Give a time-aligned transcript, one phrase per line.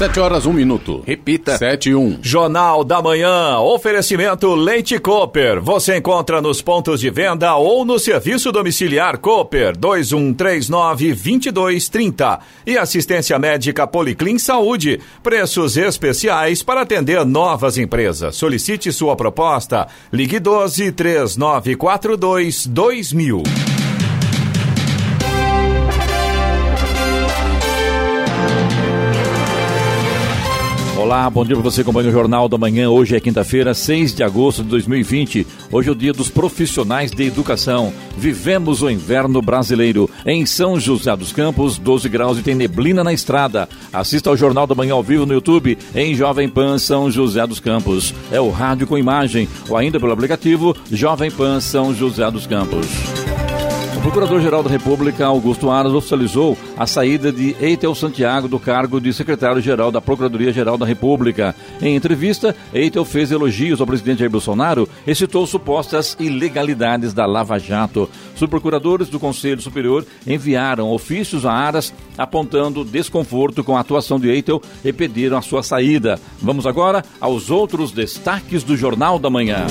[0.00, 1.04] Sete horas, um minuto.
[1.06, 1.58] Repita.
[1.58, 2.18] Sete um.
[2.22, 3.58] Jornal da Manhã.
[3.58, 5.60] Oferecimento Leite Cooper.
[5.60, 12.40] Você encontra nos pontos de venda ou no serviço domiciliar Cooper 2139-2230.
[12.66, 15.00] E assistência médica Policlin Saúde.
[15.22, 18.36] Preços especiais para atender novas empresas.
[18.36, 19.86] Solicite sua proposta.
[20.10, 23.42] Ligue 12 3942 2000.
[31.10, 32.88] Olá, bom dia para você acompanha o Jornal da Manhã.
[32.88, 35.44] Hoje é quinta-feira, 6 de agosto de 2020.
[35.72, 37.92] Hoje é o dia dos profissionais de educação.
[38.16, 40.08] Vivemos o inverno brasileiro.
[40.24, 43.68] Em São José dos Campos, 12 graus e tem neblina na estrada.
[43.92, 47.58] Assista ao Jornal da Manhã ao vivo no YouTube em Jovem Pan São José dos
[47.58, 48.14] Campos.
[48.30, 52.86] É o rádio com imagem ou ainda pelo aplicativo Jovem Pan São José dos Campos.
[54.00, 59.12] O Procurador-Geral da República, Augusto Aras, oficializou a saída de Eitel Santiago do cargo de
[59.12, 61.54] secretário-geral da Procuradoria-Geral da República.
[61.82, 67.58] Em entrevista, Eitel fez elogios ao presidente Jair Bolsonaro e citou supostas ilegalidades da Lava
[67.58, 68.08] Jato.
[68.36, 74.62] Subprocuradores do Conselho Superior enviaram ofícios a Aras apontando desconforto com a atuação de Eitel
[74.82, 76.18] e pediram a sua saída.
[76.40, 79.66] Vamos agora aos outros destaques do Jornal da Manhã.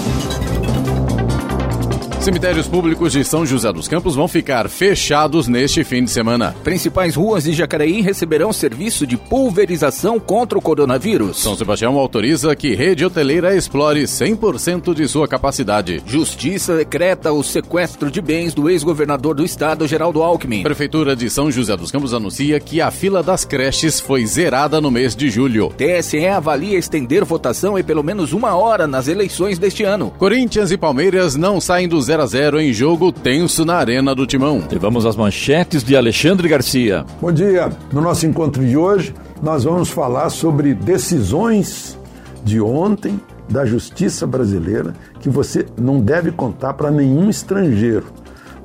[2.30, 6.56] Cemitérios públicos de São José dos Campos vão ficar fechados neste fim de semana.
[6.64, 11.42] Principais ruas de Jacareí receberão serviço de pulverização contra o coronavírus.
[11.42, 16.04] São Sebastião autoriza que rede hoteleira explore 100% de sua capacidade.
[16.06, 20.62] Justiça decreta o sequestro de bens do ex-governador do estado, Geraldo Alckmin.
[20.62, 24.92] Prefeitura de São José dos Campos anuncia que a fila das creches foi zerada no
[24.92, 25.74] mês de julho.
[25.76, 30.14] TSE avalia estender votação em pelo menos uma hora nas eleições deste ano.
[30.20, 34.28] Corinthians e Palmeiras não saem do 0 a 0 em jogo tenso na Arena do
[34.28, 34.62] Timão.
[34.72, 37.06] E vamos às manchetes de Alexandre Garcia.
[37.22, 37.70] Bom dia.
[37.94, 41.98] No nosso encontro de hoje, nós vamos falar sobre decisões
[42.44, 43.20] de ontem
[43.50, 48.08] da justiça brasileira que você não deve contar para nenhum estrangeiro,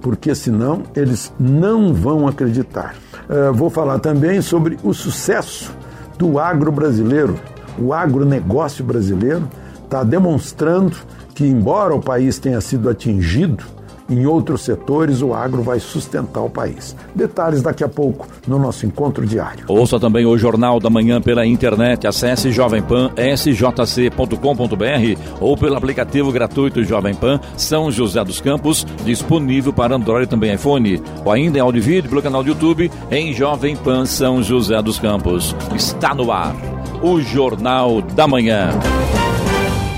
[0.01, 2.95] porque senão eles não vão acreditar.
[3.29, 5.73] Uh, vou falar também sobre o sucesso
[6.19, 7.39] do agro brasileiro.
[7.79, 9.49] O agronegócio brasileiro
[9.85, 10.97] está demonstrando
[11.35, 13.65] que, embora o país tenha sido atingido,
[14.09, 16.95] em outros setores o agro vai sustentar o país.
[17.15, 19.65] Detalhes daqui a pouco no nosso encontro diário.
[19.67, 22.07] Ouça também o Jornal da Manhã pela internet.
[22.07, 30.25] Acesse jovempan.sjc.com.br ou pelo aplicativo gratuito Jovem Pan São José dos Campos, disponível para Android
[30.25, 31.03] e também iPhone.
[31.25, 34.99] Ou ainda em áudio vídeo pelo canal do YouTube em Jovem Pan São José dos
[34.99, 35.57] Campos.
[35.75, 36.55] Está no ar
[37.03, 38.71] o Jornal da Manhã.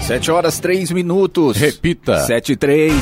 [0.06, 1.56] Sete horas, três minutos.
[1.56, 2.20] Repita.
[2.20, 2.94] Sete e três.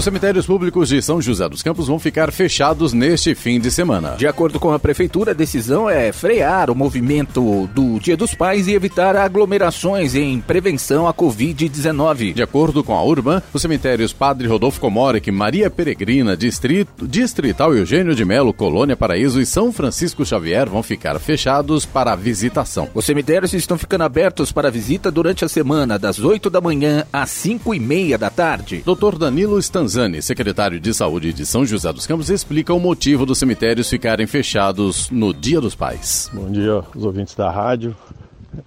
[0.00, 4.12] Os cemitérios públicos de São José dos Campos vão ficar fechados neste fim de semana.
[4.16, 8.66] De acordo com a prefeitura, a decisão é frear o movimento do Dia dos Pais
[8.66, 12.32] e evitar aglomerações em prevenção à Covid-19.
[12.32, 18.14] De acordo com a Urban, os cemitérios Padre Rodolfo Comoric, Maria Peregrina, Distrito, Distrital Eugênio
[18.14, 22.88] de Melo, Colônia Paraíso e São Francisco Xavier vão ficar fechados para a visitação.
[22.94, 27.28] Os cemitérios estão ficando abertos para visita durante a semana, das 8 da manhã às
[27.28, 28.82] 5 e meia da tarde.
[28.82, 29.18] Dr.
[29.18, 29.58] Danilo
[29.90, 34.24] Stanzani, secretário de Saúde de São José dos Campos, explica o motivo dos cemitérios ficarem
[34.24, 36.30] fechados no Dia dos Pais.
[36.32, 37.96] Bom dia aos ouvintes da rádio.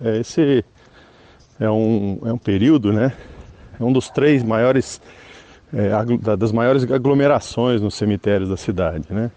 [0.03, 0.65] É, esse
[1.57, 3.13] é um, é um período, né?
[3.79, 4.99] É um dos três maiores,
[5.73, 5.91] é,
[6.35, 9.31] das maiores aglomerações nos cemitérios da cidade, né?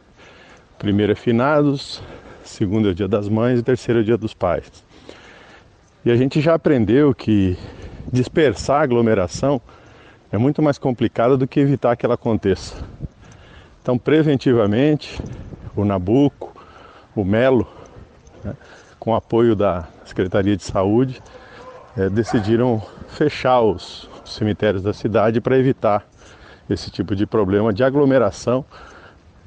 [0.80, 2.02] Primeiro é finados,
[2.42, 4.64] segundo é o Dia das Mães e terceiro é o Dia dos Pais.
[6.04, 7.56] E a gente já aprendeu que
[8.12, 9.62] dispersar a aglomeração
[10.30, 12.76] é muito mais complicada do que evitar que ela aconteça.
[13.82, 15.20] Então, preventivamente,
[15.76, 16.52] o Nabuco,
[17.14, 17.66] o Melo,
[18.44, 18.54] né,
[18.98, 21.22] com apoio da Secretaria de Saúde,
[21.96, 26.04] é, decidiram fechar os, os cemitérios da cidade para evitar
[26.68, 28.64] esse tipo de problema de aglomeração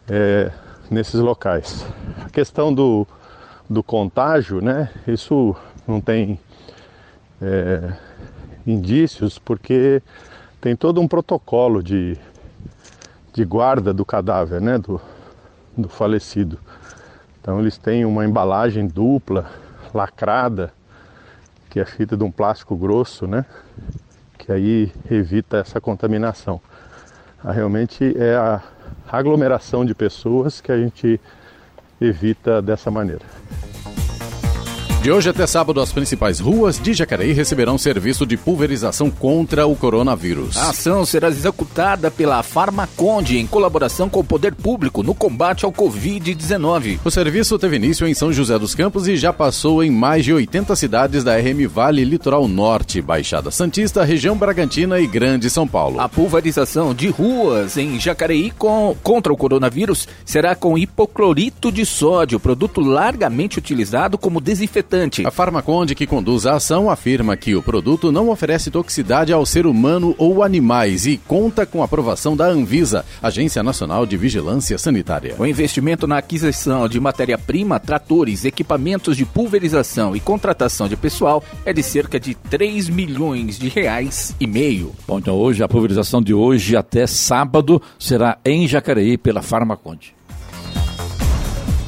[0.09, 0.49] é,
[0.89, 1.85] nesses locais.
[2.25, 3.05] A questão do,
[3.69, 5.55] do contágio, né, isso
[5.85, 6.39] não tem
[7.41, 7.93] é,
[8.65, 10.01] indícios, porque
[10.61, 12.17] tem todo um protocolo de,
[13.33, 14.99] de guarda do cadáver, né, do,
[15.77, 16.59] do falecido.
[17.41, 19.49] Então eles têm uma embalagem dupla,
[19.93, 20.73] lacrada,
[21.69, 23.45] que é feita de um plástico grosso, né,
[24.37, 26.59] que aí evita essa contaminação.
[27.43, 28.61] Ah, realmente é a
[29.09, 31.19] aglomeração de pessoas que a gente
[32.01, 33.25] evita dessa maneira.
[35.01, 39.73] De hoje até sábado, as principais ruas de Jacareí receberão serviço de pulverização contra o
[39.73, 40.57] coronavírus.
[40.57, 45.71] A ação será executada pela Farmaconde em colaboração com o poder público no combate ao
[45.71, 46.99] Covid-19.
[47.05, 50.33] O serviço teve início em São José dos Campos e já passou em mais de
[50.33, 56.01] 80 cidades da RM Vale Litoral Norte, Baixada Santista, região Bragantina e Grande São Paulo.
[56.01, 62.37] A pulverização de ruas em Jacareí com, contra o coronavírus será com hipoclorito de sódio,
[62.37, 64.88] produto largamente utilizado como desinfetante
[65.25, 69.67] a Farmaconde, que conduz a ação, afirma que o produto não oferece toxicidade ao ser
[69.67, 75.35] humano ou animais e conta com aprovação da Anvisa, Agência Nacional de Vigilância Sanitária.
[75.37, 81.71] O investimento na aquisição de matéria-prima, tratores, equipamentos de pulverização e contratação de pessoal é
[81.71, 84.93] de cerca de 3 milhões de reais e meio.
[85.07, 90.18] Bom, então hoje a pulverização de hoje até sábado será em Jacareí pela Farmaconde.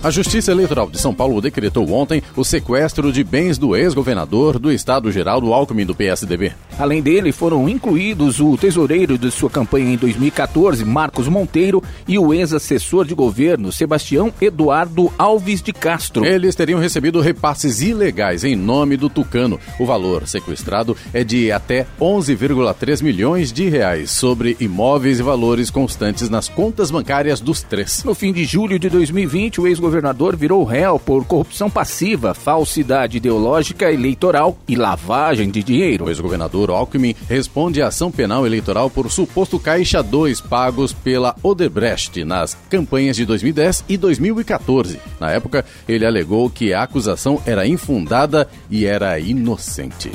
[0.04, 4.72] A Justiça Eleitoral de São Paulo decretou ontem o sequestro de bens do ex-governador do
[4.72, 6.54] estado Geraldo Alckmin do PSDB.
[6.80, 12.34] Além dele, foram incluídos o tesoureiro de sua campanha em 2014, Marcos Monteiro, e o
[12.34, 16.26] ex-assessor de governo, Sebastião Eduardo Alves de Castro.
[16.26, 19.60] Eles teriam recebido repasses ilegais em nome do Tucano.
[19.80, 26.28] O valor sequestrado é de até 11,3 milhões de reais sobre imóveis e valores constantes
[26.28, 28.04] nas contas bancárias dos três.
[28.04, 33.18] No fim de julho de 2020, o ex-governador governador virou réu por corrupção passiva, falsidade
[33.18, 36.06] ideológica eleitoral e lavagem de dinheiro.
[36.06, 42.24] O ex-governador Alckmin responde à ação penal eleitoral por suposto caixa 2 pagos pela Odebrecht
[42.24, 44.98] nas campanhas de 2010 e 2014.
[45.20, 50.10] Na época, ele alegou que a acusação era infundada e era inocente.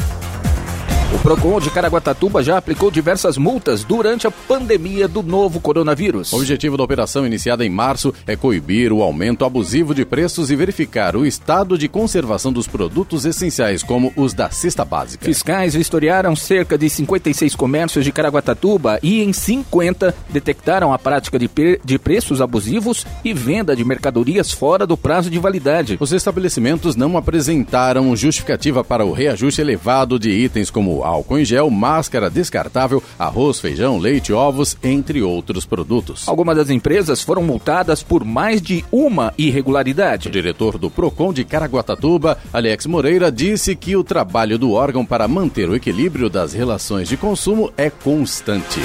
[1.16, 6.30] O Procon de Caraguatatuba já aplicou diversas multas durante a pandemia do novo coronavírus.
[6.30, 10.56] O objetivo da operação iniciada em março é coibir o aumento abusivo de preços e
[10.56, 15.24] verificar o estado de conservação dos produtos essenciais, como os da cesta básica.
[15.24, 21.48] Fiscais vistoriaram cerca de 56 comércios de Caraguatatuba e em 50 detectaram a prática de,
[21.82, 25.96] de preços abusivos e venda de mercadorias fora do prazo de validade.
[25.98, 31.70] Os estabelecimentos não apresentaram justificativa para o reajuste elevado de itens como álcool em gel,
[31.70, 36.28] máscara descartável, arroz, feijão, leite, ovos, entre outros produtos.
[36.28, 40.28] Algumas das empresas foram multadas por mais de uma irregularidade.
[40.28, 45.28] O diretor do Procon de Caraguatatuba, Alex Moreira, disse que o trabalho do órgão para
[45.28, 48.80] manter o equilíbrio das relações de consumo é constante.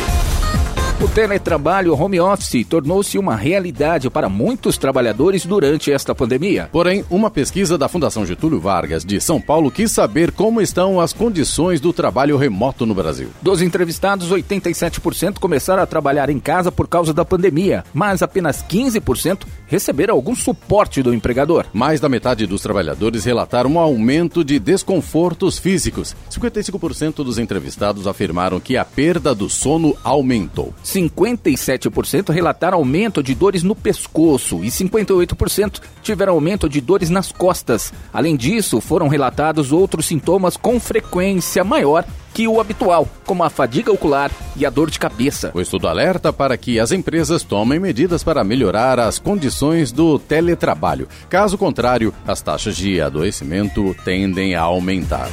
[1.02, 6.70] O teletrabalho home office tornou-se uma realidade para muitos trabalhadores durante esta pandemia.
[6.72, 11.12] Porém, uma pesquisa da Fundação Getúlio Vargas de São Paulo quis saber como estão as
[11.12, 13.30] condições do trabalho remoto no Brasil.
[13.42, 19.40] Dos entrevistados, 87% começaram a trabalhar em casa por causa da pandemia, mas apenas 15%
[19.72, 21.66] receberam algum suporte do empregador.
[21.72, 26.14] Mais da metade dos trabalhadores relataram um aumento de desconfortos físicos.
[26.30, 30.74] 55% dos entrevistados afirmaram que a perda do sono aumentou.
[30.84, 37.94] 57% relataram aumento de dores no pescoço e 58% tiveram aumento de dores nas costas.
[38.12, 43.92] Além disso, foram relatados outros sintomas com frequência maior que o habitual, como a fadiga
[43.92, 45.52] ocular e a dor de cabeça.
[45.54, 51.08] O estudo alerta para que as empresas tomem medidas para melhorar as condições do teletrabalho.
[51.30, 55.30] Caso contrário, as taxas de adoecimento tendem a aumentar.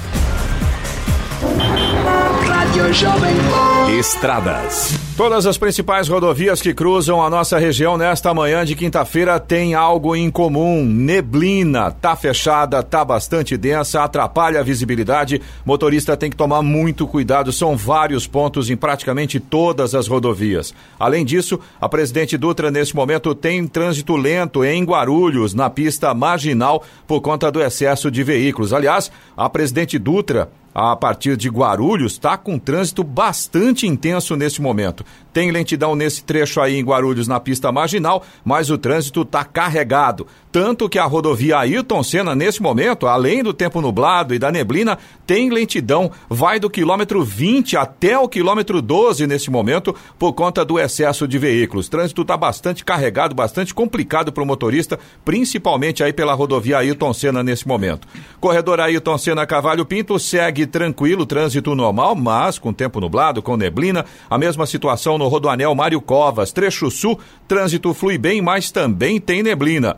[3.99, 5.08] Estradas.
[5.19, 10.15] Todas as principais rodovias que cruzam a nossa região nesta manhã de quinta-feira têm algo
[10.15, 11.91] em comum: neblina.
[11.91, 15.43] Tá fechada, tá bastante densa, atrapalha a visibilidade.
[15.67, 17.51] Motorista tem que tomar muito cuidado.
[17.51, 20.73] São vários pontos em praticamente todas as rodovias.
[21.01, 26.85] Além disso, a presidente Dutra nesse momento tem trânsito lento em Guarulhos, na pista marginal,
[27.09, 28.73] por conta do excesso de veículos.
[28.73, 30.49] Aliás, a presidente Dutra
[30.81, 35.05] a partir de Guarulhos está com trânsito bastante intenso nesse momento.
[35.33, 40.27] Tem lentidão nesse trecho aí em Guarulhos na pista marginal, mas o trânsito está carregado.
[40.51, 44.99] Tanto que a rodovia Ayrton Senna, nesse momento, além do tempo nublado e da neblina,
[45.27, 50.79] tem lentidão, vai do quilômetro 20 até o quilômetro 12 nesse momento, por conta do
[50.79, 51.87] excesso de veículos.
[51.87, 57.13] O trânsito está bastante carregado, bastante complicado para o motorista, principalmente aí pela rodovia Ayrton
[57.13, 58.09] Senna nesse momento.
[58.41, 64.07] Corredor Ayrton Senna Cavalho Pinto segue tranquilo, trânsito normal, mas com tempo nublado, com neblina.
[64.31, 69.43] A mesma situação no Rodoanel Mário Covas, trecho sul, trânsito flui bem, mas também tem
[69.43, 69.97] neblina.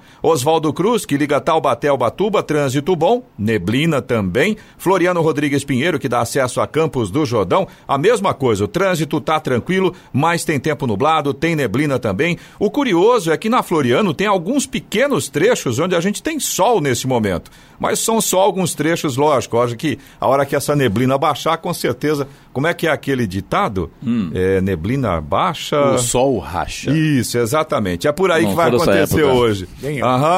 [0.73, 4.57] Cruz, que liga Taubaté ao Batuba, trânsito bom, neblina também.
[4.77, 9.21] Floriano Rodrigues Pinheiro, que dá acesso a Campos do Jordão, a mesma coisa, o trânsito
[9.21, 12.37] tá tranquilo, mas tem tempo nublado, tem neblina também.
[12.59, 16.81] O curioso é que na Floriano tem alguns pequenos trechos onde a gente tem sol
[16.81, 17.51] nesse momento.
[17.79, 19.59] Mas são só alguns trechos, lógico.
[19.59, 22.29] Acho que a hora que essa neblina baixar, com certeza.
[22.53, 23.91] Como é que é aquele ditado?
[24.05, 24.31] Hum.
[24.35, 25.81] É, neblina baixa.
[25.93, 26.91] O sol racha.
[26.91, 28.07] Isso, exatamente.
[28.07, 29.33] É por aí Não que vai acontecer época.
[29.33, 29.69] hoje.
[30.03, 30.30] Aham.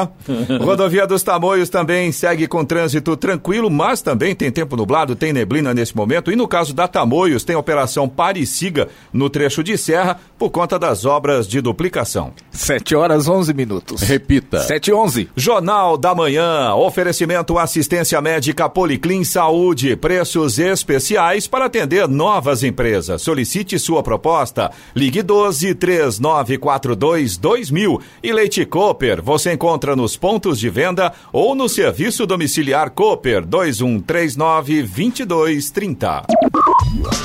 [0.61, 5.73] Rodovia dos Tamoios também segue com trânsito tranquilo, mas também tem tempo nublado, tem neblina
[5.73, 6.31] nesse momento.
[6.31, 11.05] E no caso da Tamoios, tem operação Parisiga no trecho de serra por conta das
[11.05, 12.33] obras de duplicação.
[12.51, 14.01] 7 horas 11 minutos.
[14.01, 14.59] Repita.
[14.59, 15.29] 7 e 11.
[15.35, 23.21] Jornal da Manhã, oferecimento assistência médica Policlin Saúde, preços especiais para atender novas empresas.
[23.21, 24.71] Solicite sua proposta.
[24.95, 29.21] Ligue 12 3942 2000 e Leite Cooper.
[29.21, 36.23] Você encontra nos pontos de venda ou no serviço domiciliar Cooper 2139 2230.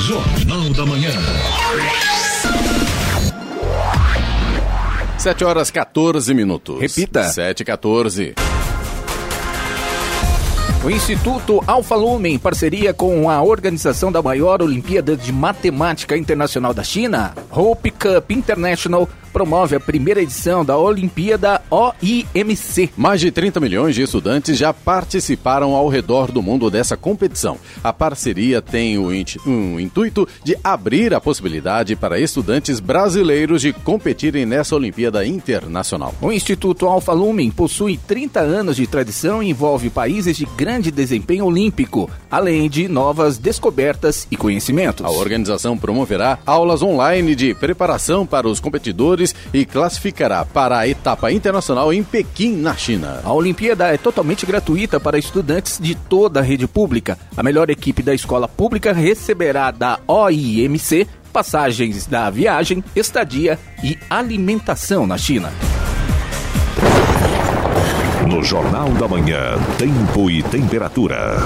[0.00, 1.11] Jornal da Manhã.
[5.19, 6.81] 7 horas 14 minutos.
[6.81, 7.25] Repita.
[7.25, 8.35] 7 e 14.
[10.88, 16.73] O Instituto Alfa Lumen, em parceria com a organização da maior Olimpíada de Matemática Internacional
[16.73, 22.90] da China, Hope Cup International, promove a primeira edição da Olimpíada OIMC.
[22.97, 27.59] Mais de 30 milhões de estudantes já participaram ao redor do mundo dessa competição.
[27.85, 29.09] A parceria tem o
[29.47, 36.14] um intuito de abrir a possibilidade para estudantes brasileiros de competirem nessa Olimpíada Internacional.
[36.21, 41.44] O Instituto Alfa Lumen possui 30 anos de tradição e envolve países de grande desempenho
[41.44, 45.04] olímpico, além de novas descobertas e conhecimentos.
[45.04, 51.32] A organização promoverá aulas online de preparação para os competidores e classificará para a etapa
[51.32, 53.20] internacional em Pequim, na China.
[53.25, 57.18] A Olimpíada é totalmente gratuita para estudantes de toda a rede pública.
[57.37, 65.06] A melhor equipe da escola pública receberá da OIMC passagens da viagem, estadia e alimentação
[65.06, 65.52] na China.
[68.28, 71.38] No Jornal da Manhã, tempo e temperatura.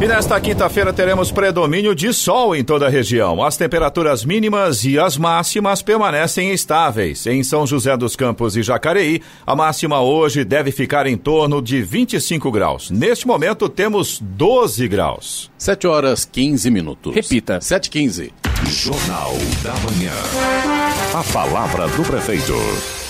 [0.00, 3.44] E nesta quinta-feira teremos predomínio de sol em toda a região.
[3.44, 7.26] As temperaturas mínimas e as máximas permanecem estáveis.
[7.26, 11.82] Em São José dos Campos e Jacareí, a máxima hoje deve ficar em torno de
[11.82, 12.90] 25 graus.
[12.90, 15.50] Neste momento temos 12 graus.
[15.58, 17.14] 7 horas 15 minutos.
[17.14, 17.60] Repita.
[17.60, 18.32] 7 15.
[18.64, 20.14] Jornal da Manhã.
[21.12, 22.54] A palavra do prefeito.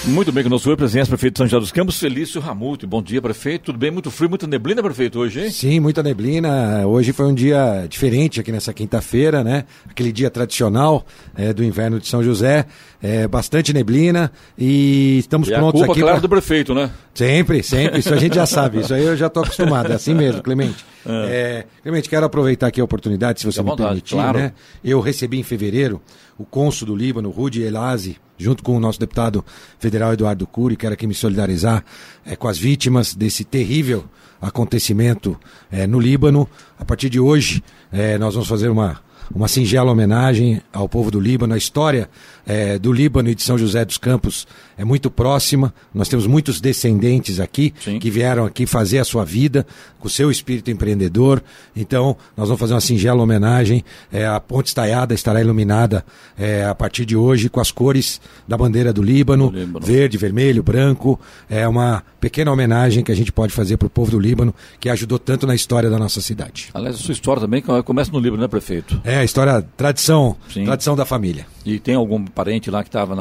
[0.08, 2.86] Muito bem, conosco foi presença, prefeito de São José dos Campos, Felício Ramuto.
[2.86, 3.64] Bom dia, prefeito.
[3.66, 3.90] Tudo bem?
[3.90, 5.50] Muito frio, muita neblina, prefeito, hoje, hein?
[5.50, 6.86] Sim, muita neblina.
[6.86, 9.64] Hoje foi um dia diferente aqui nessa quinta-feira, né?
[9.90, 11.04] Aquele dia tradicional
[11.36, 12.66] é, do inverno de São José.
[13.02, 16.00] É, bastante neblina e estamos E a prontos culpa, aqui.
[16.00, 16.90] claro, pra- do prefeito, né?
[17.16, 18.00] Sempre, sempre.
[18.00, 18.80] Isso a gente já sabe.
[18.80, 19.90] Isso aí eu já estou acostumado.
[19.90, 20.84] É assim mesmo, Clemente.
[21.06, 24.14] É, Clemente, quero aproveitar aqui a oportunidade, se você à me vontade, permitir.
[24.14, 24.38] claro.
[24.38, 24.52] Né?
[24.84, 26.00] Eu recebi em fevereiro
[26.38, 29.44] o cônsul do Líbano, Rudi Elazi, junto com o nosso deputado
[29.78, 30.76] federal Eduardo Cury.
[30.76, 31.82] Quero aqui me solidarizar
[32.24, 34.04] é, com as vítimas desse terrível
[34.40, 35.38] acontecimento
[35.70, 36.46] é, no Líbano.
[36.78, 39.00] A partir de hoje, é, nós vamos fazer uma
[39.34, 41.54] uma singela homenagem ao povo do Líbano.
[41.54, 42.08] A história
[42.46, 44.46] eh, do Líbano e de São José dos Campos
[44.78, 45.74] é muito próxima.
[45.94, 47.98] Nós temos muitos descendentes aqui Sim.
[47.98, 49.66] que vieram aqui fazer a sua vida
[49.98, 51.42] com o seu espírito empreendedor.
[51.74, 53.84] Então, nós vamos fazer uma singela homenagem.
[54.12, 56.04] Eh, a Ponte Estaiada estará iluminada
[56.38, 59.84] eh, a partir de hoje com as cores da bandeira do Líbano, Do Líbano.
[59.86, 61.18] verde, vermelho, branco.
[61.50, 64.88] É uma pequena homenagem que a gente pode fazer para o povo do Líbano, que
[64.88, 66.70] ajudou tanto na história da nossa cidade.
[66.74, 69.00] Aliás, a sua história também começa no Líbano, né, prefeito?
[69.04, 70.64] É a história, tradição, Sim.
[70.64, 71.46] tradição da família.
[71.64, 73.16] E tem algum parente lá que estava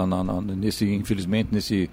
[0.55, 1.89] nesse, infelizmente, nesse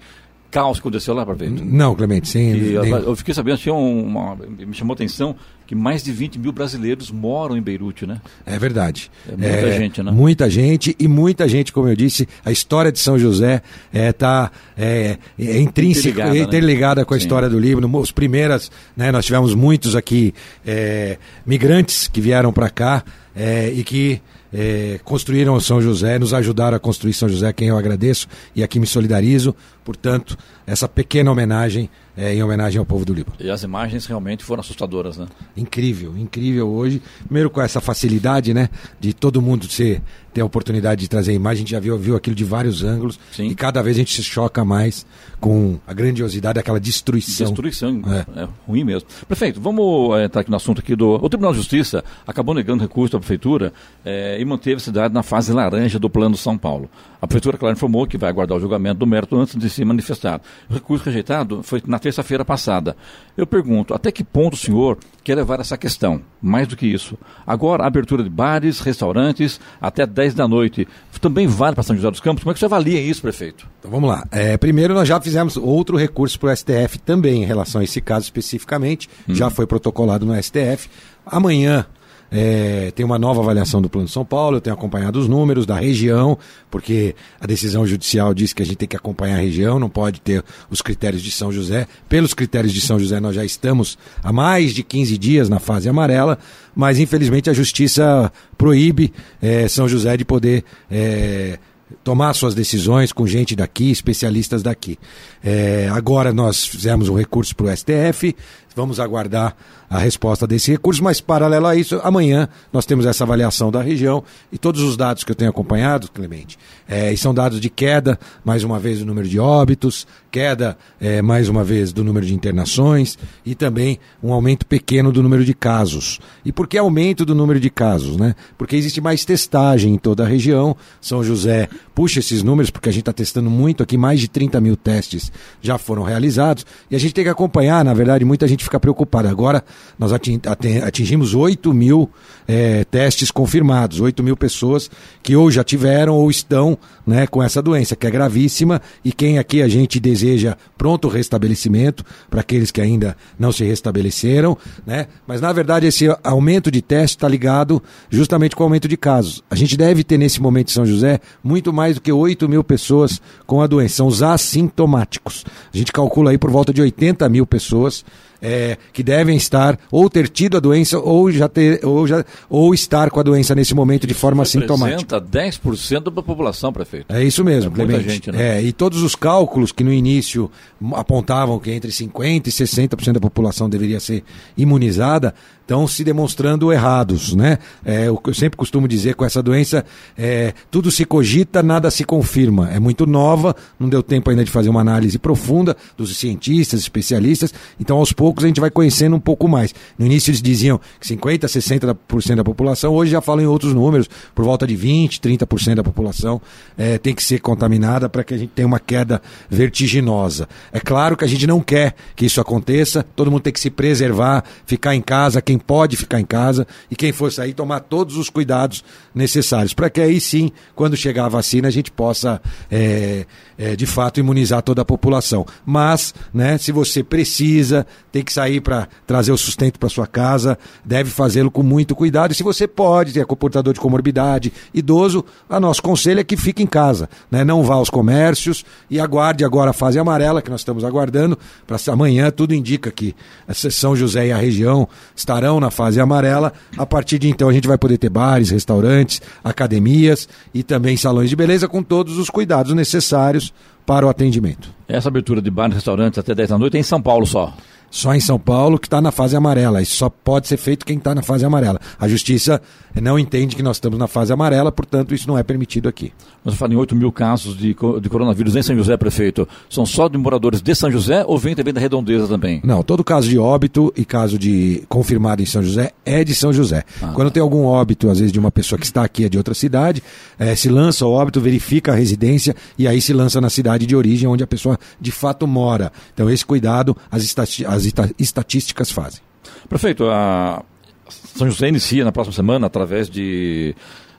[0.51, 1.65] caos que aconteceu lá, prefeito?
[1.65, 2.51] Não, Clemente, sim.
[2.55, 6.11] Eu, nem- eu fiquei sabendo, tinha um- uma, me chamou a atenção que mais de
[6.11, 8.21] 20 mil brasileiros moram em Beirute, né?
[8.45, 9.09] É verdade.
[9.27, 10.11] É muita gente, né?
[10.11, 15.17] Muita gente e muita gente, como eu disse, a história de São José está é,
[15.39, 16.39] é intrínseca, Interligada, né?
[16.41, 17.23] interligada com a Sim.
[17.23, 17.97] história do Líbano.
[17.97, 23.03] Os primeiras, né, nós tivemos muitos aqui é, migrantes que vieram para cá
[23.35, 24.21] é, e que
[24.53, 28.79] é, construíram São José, nos ajudaram a construir São José, quem eu agradeço e aqui
[28.79, 29.55] me solidarizo.
[29.83, 33.35] Portanto, essa pequena homenagem é em homenagem ao povo do Líbano.
[33.39, 35.25] E as imagens realmente foram assustadoras, né?
[35.57, 37.01] Incrível, incrível hoje.
[37.25, 40.01] Primeiro com essa facilidade, né, de todo mundo ser
[40.33, 42.83] ter a oportunidade de trazer a imagem, a gente já viu, viu aquilo de vários
[42.83, 43.47] ângulos Sim.
[43.49, 45.05] e cada vez a gente se choca mais
[45.39, 47.45] com a grandiosidade daquela destruição.
[47.45, 48.41] Destruição, É.
[48.41, 48.47] é.
[48.67, 49.07] ruim mesmo.
[49.27, 51.15] Prefeito, vamos eh, entrar aqui no assunto aqui do.
[51.23, 53.71] O Tribunal de Justiça acabou negando recurso da Prefeitura
[54.03, 56.89] eh, e manteve a cidade na fase laranja do Plano São Paulo.
[57.21, 60.41] A Prefeitura, claro, informou que vai aguardar o julgamento do mérito antes de se manifestar.
[60.69, 62.95] O recurso rejeitado foi na terça-feira passada.
[63.35, 66.21] Eu pergunto, até que ponto o senhor quer levar essa questão?
[66.41, 67.17] Mais do que isso.
[67.45, 70.87] Agora, a abertura de bares, restaurantes, até 10 da noite.
[71.21, 72.43] Também vale para São José dos Campos?
[72.43, 73.65] Como é que você avalia isso, prefeito?
[73.79, 74.27] Então vamos lá.
[74.29, 78.01] É, primeiro, nós já fizemos outro recurso para o STF também em relação a esse
[78.01, 79.09] caso especificamente.
[79.29, 80.89] Já foi protocolado no STF.
[81.25, 81.85] Amanhã.
[82.35, 85.67] É, tem uma nova avaliação do Plano de São Paulo, eu tenho acompanhado os números
[85.67, 86.35] da região,
[86.71, 90.19] porque a decisão judicial diz que a gente tem que acompanhar a região, não pode
[90.19, 91.85] ter os critérios de São José.
[92.09, 95.87] Pelos critérios de São José, nós já estamos há mais de 15 dias na fase
[95.87, 96.39] amarela,
[96.75, 100.63] mas infelizmente a justiça proíbe é, São José de poder.
[100.89, 101.59] é,
[102.03, 104.97] tomar suas decisões com gente daqui, especialistas daqui.
[105.43, 108.35] É, agora nós fizemos um recurso para o STF,
[108.75, 109.55] vamos aguardar
[109.89, 114.23] a resposta desse recurso, mas paralelo a isso, amanhã nós temos essa avaliação da região
[114.51, 116.57] e todos os dados que eu tenho acompanhado, Clemente,
[116.87, 121.21] é, e são dados de queda, mais uma vez, do número de óbitos, queda, é,
[121.21, 125.53] mais uma vez, do número de internações e também um aumento pequeno do número de
[125.53, 126.19] casos.
[126.43, 128.17] E por que aumento do número de casos?
[128.17, 128.35] Né?
[128.57, 130.75] Porque existe mais testagem em toda a região.
[130.99, 134.59] São José puxa esses números, porque a gente está testando muito aqui, mais de 30
[134.59, 135.31] mil testes
[135.61, 136.65] já foram realizados.
[136.89, 139.29] E a gente tem que acompanhar, na verdade, muita gente fica preocupada.
[139.29, 139.63] Agora
[139.97, 142.09] nós atingimos 8 mil
[142.47, 144.89] eh, testes confirmados, 8 mil pessoas
[145.21, 149.37] que ou já tiveram ou estão né, com essa doença, que é gravíssima, e quem
[149.37, 155.07] aqui a gente deseja pronto restabelecimento para aqueles que ainda não se restabeleceram, né?
[155.27, 159.43] Mas na verdade esse aumento de teste está ligado justamente com o aumento de casos.
[159.49, 162.63] A gente deve ter nesse momento em São José muito mais do que 8 mil
[162.63, 165.45] pessoas com a doença, são os assintomáticos.
[165.73, 168.05] A gente calcula aí por volta de 80 mil pessoas
[168.43, 172.73] é, que devem estar ou ter tido a doença ou já ter ou já ou
[172.73, 175.15] estar com a doença nesse momento de forma assintomática.
[175.17, 177.05] Representa 10% da população, prefeito.
[177.09, 178.11] É isso mesmo, É muita Clemente.
[178.11, 178.57] gente, né?
[178.57, 180.51] É, e todos os cálculos que no início
[180.93, 184.23] apontavam que entre 50% e 60% da população deveria ser
[184.57, 185.33] imunizada
[185.63, 187.57] estão se demonstrando errados, né?
[187.83, 189.85] É, o que eu sempre costumo dizer com essa doença
[190.17, 192.69] é tudo se cogita, nada se confirma.
[192.69, 197.53] É muito nova, não deu tempo ainda de fazer uma análise profunda dos cientistas, especialistas.
[197.79, 199.73] Então, aos poucos, a gente vai conhecendo um pouco mais.
[199.97, 204.09] No início eles diziam que 50%, 60% da população, hoje já falam em outros números,
[204.35, 206.41] por volta de 20%, 30% da população
[206.77, 210.47] é, tem que ser contaminada para que a gente tenha uma queda vertiginosa.
[210.71, 213.69] É claro que a gente não quer que isso aconteça, todo mundo tem que se
[213.69, 218.17] preservar, ficar em casa, quem pode ficar em casa, e quem for sair, tomar todos
[218.17, 223.25] os cuidados necessários, para que aí sim, quando chegar a vacina, a gente possa, é,
[223.57, 225.45] é, de fato, imunizar toda a população.
[225.65, 230.57] Mas, né, se você precisa, tem que sair para trazer o sustento para sua casa,
[230.83, 232.31] deve fazê-lo com muito cuidado.
[232.31, 236.63] E se você pode ter comportador de comorbidade, idoso, a nosso conselho é que fique
[236.63, 237.43] em casa, né?
[237.43, 241.37] não vá aos comércios e aguarde agora a fase amarela que nós estamos aguardando
[241.67, 242.31] para amanhã.
[242.31, 243.15] Tudo indica que
[243.47, 246.53] a São José e a região estarão na fase amarela.
[246.77, 251.29] A partir de então a gente vai poder ter bares, restaurantes, academias e também salões
[251.29, 253.53] de beleza com todos os cuidados necessários
[253.85, 254.69] para o atendimento.
[254.87, 257.53] Essa abertura de bares e restaurantes até 10 da noite é em São Paulo só.
[257.95, 259.79] Só em São Paulo que está na fase amarela.
[259.79, 261.79] Isso só pode ser feito quem está na fase amarela.
[261.99, 262.59] A justiça
[262.99, 266.11] não entende que nós estamos na fase amarela, portanto, isso não é permitido aqui.
[266.43, 267.67] Mas eu falo em 8 mil casos de,
[268.01, 269.47] de coronavírus em São José, prefeito.
[269.69, 272.59] São só de moradores de São José ou vem também da redondeza também?
[272.63, 276.51] Não, todo caso de óbito e caso de confirmado em São José é de São
[276.51, 276.83] José.
[277.13, 279.53] Quando tem algum óbito, às vezes, de uma pessoa que está aqui é de outra
[279.53, 280.01] cidade,
[280.39, 283.95] eh, se lança o óbito, verifica a residência e aí se lança na cidade de
[283.95, 285.91] origem onde a pessoa de fato mora.
[286.13, 289.21] Então, esse cuidado as, estati- as esta- estatísticas fazem.
[289.67, 290.63] Prefeito, a
[291.09, 293.75] São José inicia na próxima semana, através de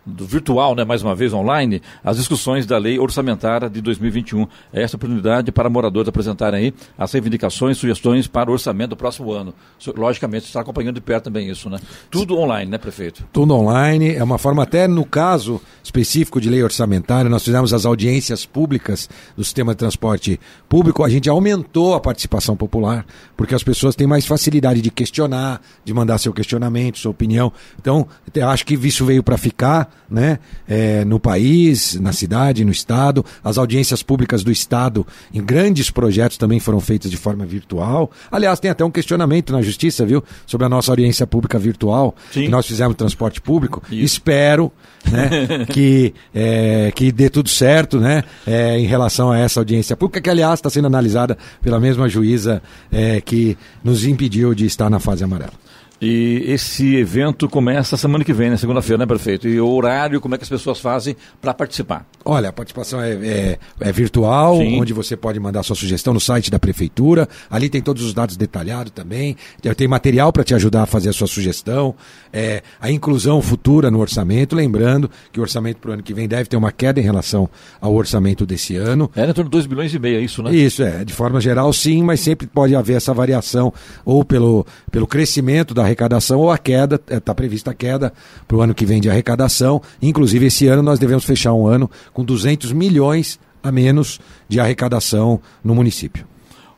[0.07, 4.47] do virtual, né, mais uma vez online, as discussões da lei orçamentária de 2021.
[4.73, 9.33] É essa oportunidade para moradores apresentarem aí as reivindicações, sugestões para o orçamento do próximo
[9.33, 9.55] ano.
[9.97, 11.79] Logicamente, está acompanhando de perto também isso, né?
[12.11, 13.25] Tudo online, né, prefeito?
[13.33, 17.87] Tudo online, é uma forma até no caso específico de lei orçamentária, nós fizemos as
[17.87, 23.63] audiências públicas do sistema de transporte público, a gente aumentou a participação popular, porque as
[23.63, 27.53] pessoas têm mais facilidade de questionar, de mandar seu questionamento, sua opinião.
[27.79, 28.07] Então,
[28.49, 33.25] acho que isso veio para ficar, né, é, no país, na cidade, no estado.
[33.43, 38.11] As audiências públicas do estado em grandes projetos também foram feitas de forma virtual.
[38.31, 42.45] Aliás, tem até um questionamento na justiça, viu, sobre a nossa audiência pública virtual Sim.
[42.45, 43.83] que nós fizemos transporte público.
[43.91, 44.05] Isso.
[44.05, 44.73] Espero,
[45.11, 50.21] né, que é, que dê tudo certo, né, é, em relação a essa audiência pública
[50.21, 54.99] que aliás está sendo analisada pela mesma juíza é, que nos impediu de estar na
[54.99, 55.64] fase amarela.
[56.05, 58.57] E esse evento começa semana que vem, né?
[58.59, 59.49] Segunda-feira, né, prefeito?
[59.49, 62.07] E o horário, como é que as pessoas fazem para participar?
[62.23, 64.81] Olha, a participação é, é- é virtual, Sim.
[64.81, 67.27] onde você pode mandar sua sugestão no site da prefeitura.
[67.49, 69.35] Ali tem todos os dados detalhados também.
[69.77, 71.95] Tem material para te ajudar a fazer a sua sugestão.
[72.33, 74.55] É, a inclusão futura no orçamento.
[74.55, 77.49] Lembrando que o orçamento para o ano que vem deve ter uma queda em relação
[77.81, 79.11] ao orçamento desse ano.
[79.17, 80.55] É, em torno de 2 bilhões e meio, é isso, né?
[80.55, 81.03] Isso, é.
[81.05, 83.73] De forma geral, sim, mas sempre pode haver essa variação
[84.05, 88.13] ou pelo, pelo crescimento da arrecadação ou a queda, está prevista a queda
[88.47, 89.81] para o ano que vem de arrecadação.
[90.03, 95.41] Inclusive, esse ano nós devemos fechar um ano com 200 milhões a menos de arrecadação
[95.63, 96.27] no município.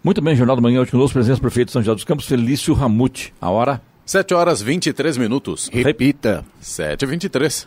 [0.05, 2.27] Muito bem, Jornal da Manhã, hoje conosco, presença do prefeito de São José dos Campos,
[2.27, 3.35] Felício Ramute.
[3.41, 3.83] A hora?
[4.05, 5.69] 7 horas 23 minutos.
[5.73, 6.45] Repita.
[6.61, 7.67] 7 e 23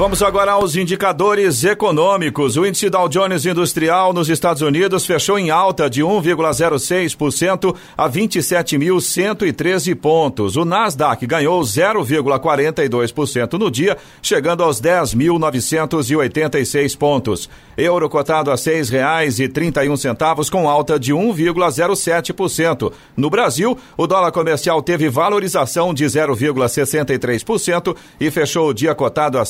[0.00, 2.56] Vamos agora aos indicadores econômicos.
[2.56, 9.94] O índice Dow Jones Industrial nos Estados Unidos fechou em alta de 1,06% a 27.113
[9.94, 10.56] pontos.
[10.56, 17.50] O Nasdaq ganhou 0,42% no dia, chegando aos 10.986 pontos.
[17.76, 22.90] Euro cotado a R$ 6,31 com alta de 1,07%.
[23.14, 29.42] No Brasil, o dólar comercial teve valorização de 0,63% e fechou o dia cotado a
[29.42, 29.46] R$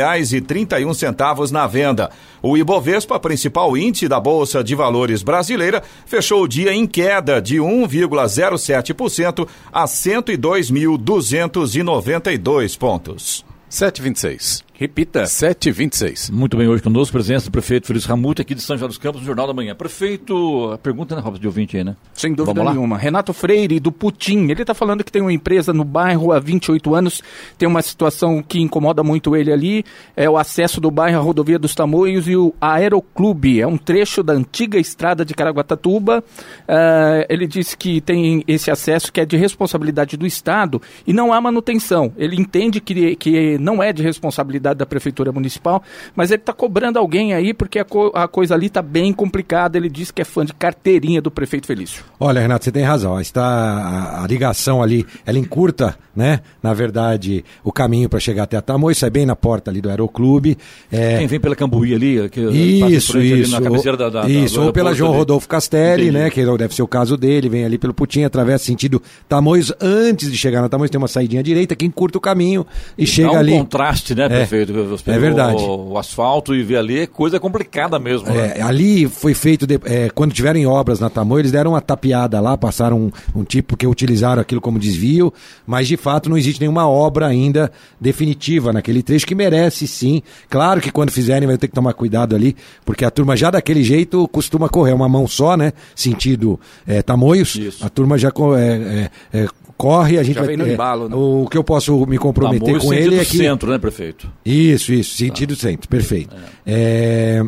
[0.00, 2.10] 5,31 na venda.
[2.42, 7.56] O Ibovespa, principal índice da Bolsa de Valores brasileira, fechou o dia em queda de
[7.56, 13.44] 1,07% a 102.292 pontos.
[13.68, 15.24] 7 e 26 Repita.
[15.24, 18.76] 7 e 26 Muito bem, hoje conosco, presença do prefeito Felício Ramute, aqui de São
[18.76, 19.74] José dos Campos, no Jornal da Manhã.
[19.74, 21.96] Prefeito, a pergunta, né, Robson, de ouvinte aí, né?
[22.12, 22.98] Sem dúvida nenhuma.
[22.98, 26.94] Renato Freire, do Putim, ele está falando que tem uma empresa no bairro há 28
[26.94, 27.22] anos,
[27.56, 31.58] tem uma situação que incomoda muito ele ali, é o acesso do bairro à rodovia
[31.58, 36.22] dos Tamoios e o Aeroclube, é um trecho da antiga estrada de Caraguatatuba.
[36.68, 41.32] Ah, ele disse que tem esse acesso que é de responsabilidade do Estado e não
[41.32, 42.12] há manutenção.
[42.18, 45.82] Ele entende que, que não é de responsabilidade da Prefeitura Municipal,
[46.14, 49.76] mas ele está cobrando alguém aí porque a, co- a coisa ali está bem complicada.
[49.78, 52.04] Ele disse que é fã de carteirinha do prefeito Felício.
[52.18, 53.20] Olha, Renato, você tem razão.
[53.20, 56.40] Está a, a ligação ali, ela encurta, né?
[56.62, 59.90] Na verdade, o caminho para chegar até a Tamoios, sai bem na porta ali do
[59.90, 60.56] Aeroclube.
[60.90, 63.52] É, Quem vem pela Cambuí ali, que Isso, ali isso.
[63.52, 65.18] na cabeceira da, da, da- isso, do ou pela João ali.
[65.18, 66.18] Rodolfo Castelli, Entendi.
[66.18, 66.30] né?
[66.30, 69.72] Que deve ser o caso dele, vem ali pelo Putim, atravessa sentido Tamoios.
[69.80, 73.28] Antes de chegar na Tamoios, tem uma saidinha direita que encurta o caminho e chega
[73.30, 73.52] Dá um ali.
[73.52, 74.53] contraste, né, prefeito?
[74.88, 75.62] Você é verdade.
[75.62, 78.54] O, o asfalto e vê ali, é coisa complicada mesmo, né?
[78.58, 82.40] É, ali foi feito, de- é, quando tiverem obras na Tamoio, eles deram uma tapeada
[82.40, 82.98] lá, passaram
[83.34, 85.32] um, um tipo que utilizaram aquilo como desvio,
[85.66, 90.22] mas de fato não existe nenhuma obra ainda definitiva naquele trecho que merece sim.
[90.48, 93.82] Claro que quando fizerem vai ter que tomar cuidado ali, porque a turma já daquele
[93.82, 95.72] jeito costuma correr uma mão só, né?
[95.94, 97.54] Sentido é, Tamoios.
[97.56, 97.84] Isso.
[97.84, 101.08] A turma já é, é, é, corre, a gente Já vai vem no é, embalo,
[101.08, 101.16] né?
[101.16, 104.30] O que eu posso me comprometer Tamoios, com sentido ele é que centro, né, prefeito?
[104.44, 106.34] isso, isso, sentido centro, perfeito.
[106.66, 107.44] É,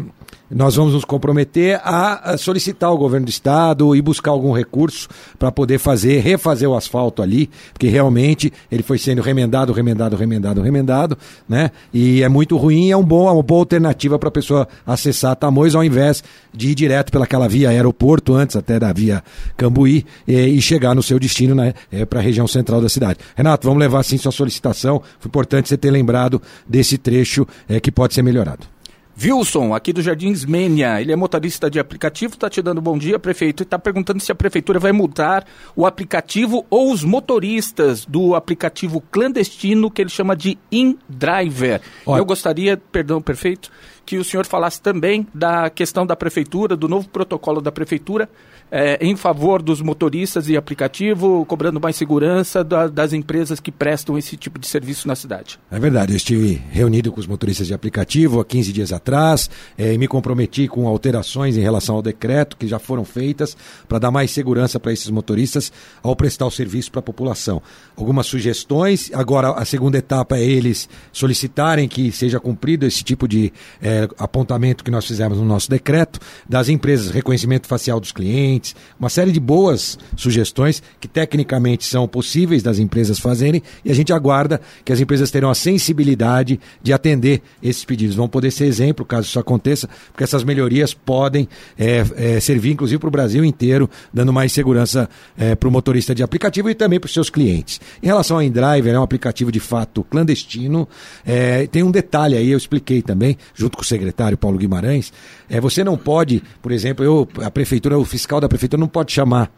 [0.50, 5.50] nós vamos nos comprometer a, solicitar ao governo do estado e buscar algum recurso para
[5.50, 11.18] poder fazer, refazer o asfalto ali, porque realmente ele foi sendo remendado, remendado, remendado, remendado,
[11.48, 11.70] né?
[11.92, 15.34] E é muito ruim, é um bom, é uma boa alternativa para a pessoa acessar
[15.36, 16.22] Tamoios ao invés
[16.54, 19.22] de ir direto pelaquela via aeroporto, antes até da via
[19.56, 21.74] Cambuí, e, e chegar no seu destino né,
[22.08, 23.18] para a região central da cidade.
[23.34, 25.02] Renato, vamos levar sim sua solicitação.
[25.18, 28.75] Foi importante você ter lembrado desse trecho é, que pode ser melhorado.
[29.18, 33.18] Wilson, aqui do Jardins Mênia, ele é motorista de aplicativo, está te dando bom dia,
[33.18, 38.34] prefeito, e está perguntando se a prefeitura vai multar o aplicativo ou os motoristas do
[38.34, 41.80] aplicativo clandestino que ele chama de InDriver.
[42.04, 43.70] Olha- Eu gostaria, perdão, prefeito,
[44.04, 48.28] que o senhor falasse também da questão da prefeitura, do novo protocolo da prefeitura,
[48.70, 54.18] é, em favor dos motoristas e aplicativo, cobrando mais segurança da, das empresas que prestam
[54.18, 55.58] esse tipo de serviço na cidade.
[55.70, 59.48] É verdade, eu estive reunido com os motoristas de aplicativo há 15 dias atrás
[59.78, 63.56] é, e me comprometi com alterações em relação ao decreto que já foram feitas
[63.88, 67.62] para dar mais segurança para esses motoristas ao prestar o serviço para a população.
[67.96, 73.52] Algumas sugestões, agora a segunda etapa é eles solicitarem que seja cumprido esse tipo de
[73.80, 78.55] é, apontamento que nós fizemos no nosso decreto, das empresas, reconhecimento facial dos clientes,
[78.98, 84.12] uma série de boas sugestões que tecnicamente são possíveis das empresas fazerem e a gente
[84.12, 88.16] aguarda que as empresas terão a sensibilidade de atender esses pedidos.
[88.16, 92.98] Vão poder ser exemplo caso isso aconteça, porque essas melhorias podem é, é, servir inclusive
[92.98, 97.00] para o Brasil inteiro, dando mais segurança é, para o motorista de aplicativo e também
[97.00, 97.80] para os seus clientes.
[98.02, 100.88] Em relação ao InDriver, é um aplicativo de fato clandestino.
[101.24, 105.12] É, tem um detalhe aí, eu expliquei também, junto com o secretário Paulo Guimarães.
[105.48, 109.12] É, você não pode, por exemplo, eu, a prefeitura, o fiscal da prefeitura não pode
[109.12, 109.50] chamar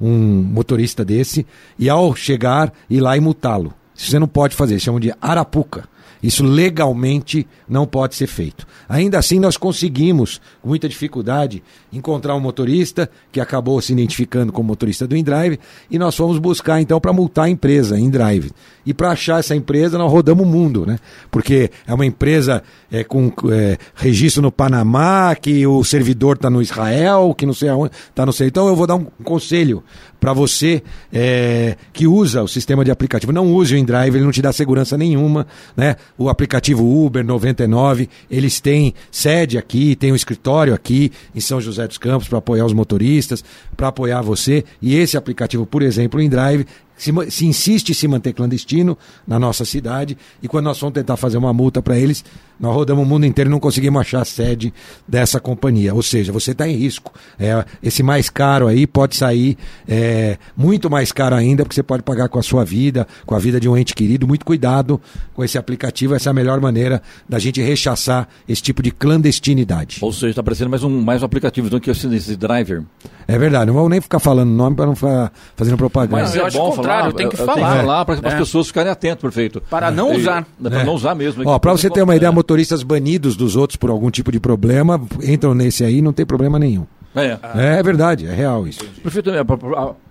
[0.00, 1.46] um motorista desse
[1.78, 3.72] e ao chegar ir lá e multá-lo.
[3.94, 5.88] Isso você não pode fazer, chamam de arapuca.
[6.24, 8.66] Isso legalmente não pode ser feito.
[8.88, 14.68] Ainda assim, nós conseguimos, com muita dificuldade, encontrar um motorista que acabou se identificando como
[14.68, 15.60] motorista do InDrive
[15.90, 18.52] e nós fomos buscar então para multar a empresa InDrive.
[18.86, 20.98] E para achar essa empresa, nós rodamos o mundo, né?
[21.30, 26.62] Porque é uma empresa é, com é, registro no Panamá, que o servidor está no
[26.62, 28.48] Israel, que não sei aonde, está no sei.
[28.48, 29.84] Então eu vou dar um conselho
[30.24, 30.82] para você
[31.12, 33.30] é, que usa o sistema de aplicativo.
[33.30, 35.96] Não use o InDrive, ele não te dá segurança nenhuma, né?
[36.16, 41.86] O aplicativo Uber 99, eles têm sede aqui, tem um escritório aqui em São José
[41.86, 43.44] dos Campos para apoiar os motoristas,
[43.76, 44.64] para apoiar você.
[44.80, 49.38] E esse aplicativo, por exemplo, o InDrive, se, se, insiste em se manter clandestino na
[49.38, 52.24] nossa cidade e quando nós vamos tentar fazer uma multa para eles,
[52.58, 54.72] nós rodamos o mundo inteiro e não conseguimos achar a sede
[55.06, 55.94] dessa companhia.
[55.94, 57.12] Ou seja, você está em risco.
[57.38, 59.56] É, esse mais caro aí pode sair
[59.88, 63.38] é, muito mais caro ainda, porque você pode pagar com a sua vida, com a
[63.38, 64.26] vida de um ente querido.
[64.26, 65.00] Muito cuidado
[65.34, 69.98] com esse aplicativo, essa é a melhor maneira da gente rechaçar esse tipo de clandestinidade.
[70.00, 72.84] Ou seja, está parecendo mais um, mais um aplicativo do que esse driver.
[73.26, 76.22] É verdade, não vou nem ficar falando nome para não ficar fazendo propaganda.
[76.22, 77.54] Mas é bom falar, tem que falar.
[77.54, 78.28] Tem que falar para é.
[78.28, 79.62] as pessoas ficarem atentas, prefeito.
[79.70, 80.46] Para não usar.
[80.62, 80.84] Para é.
[80.84, 81.42] não usar mesmo.
[81.46, 85.00] Ó, para você ter uma ideia, motoristas banidos dos outros por algum tipo de problema
[85.22, 86.86] entram nesse aí, não tem problema nenhum.
[87.14, 87.38] É.
[87.54, 88.84] é, é verdade, é real isso.
[89.02, 89.44] Prefeito, é,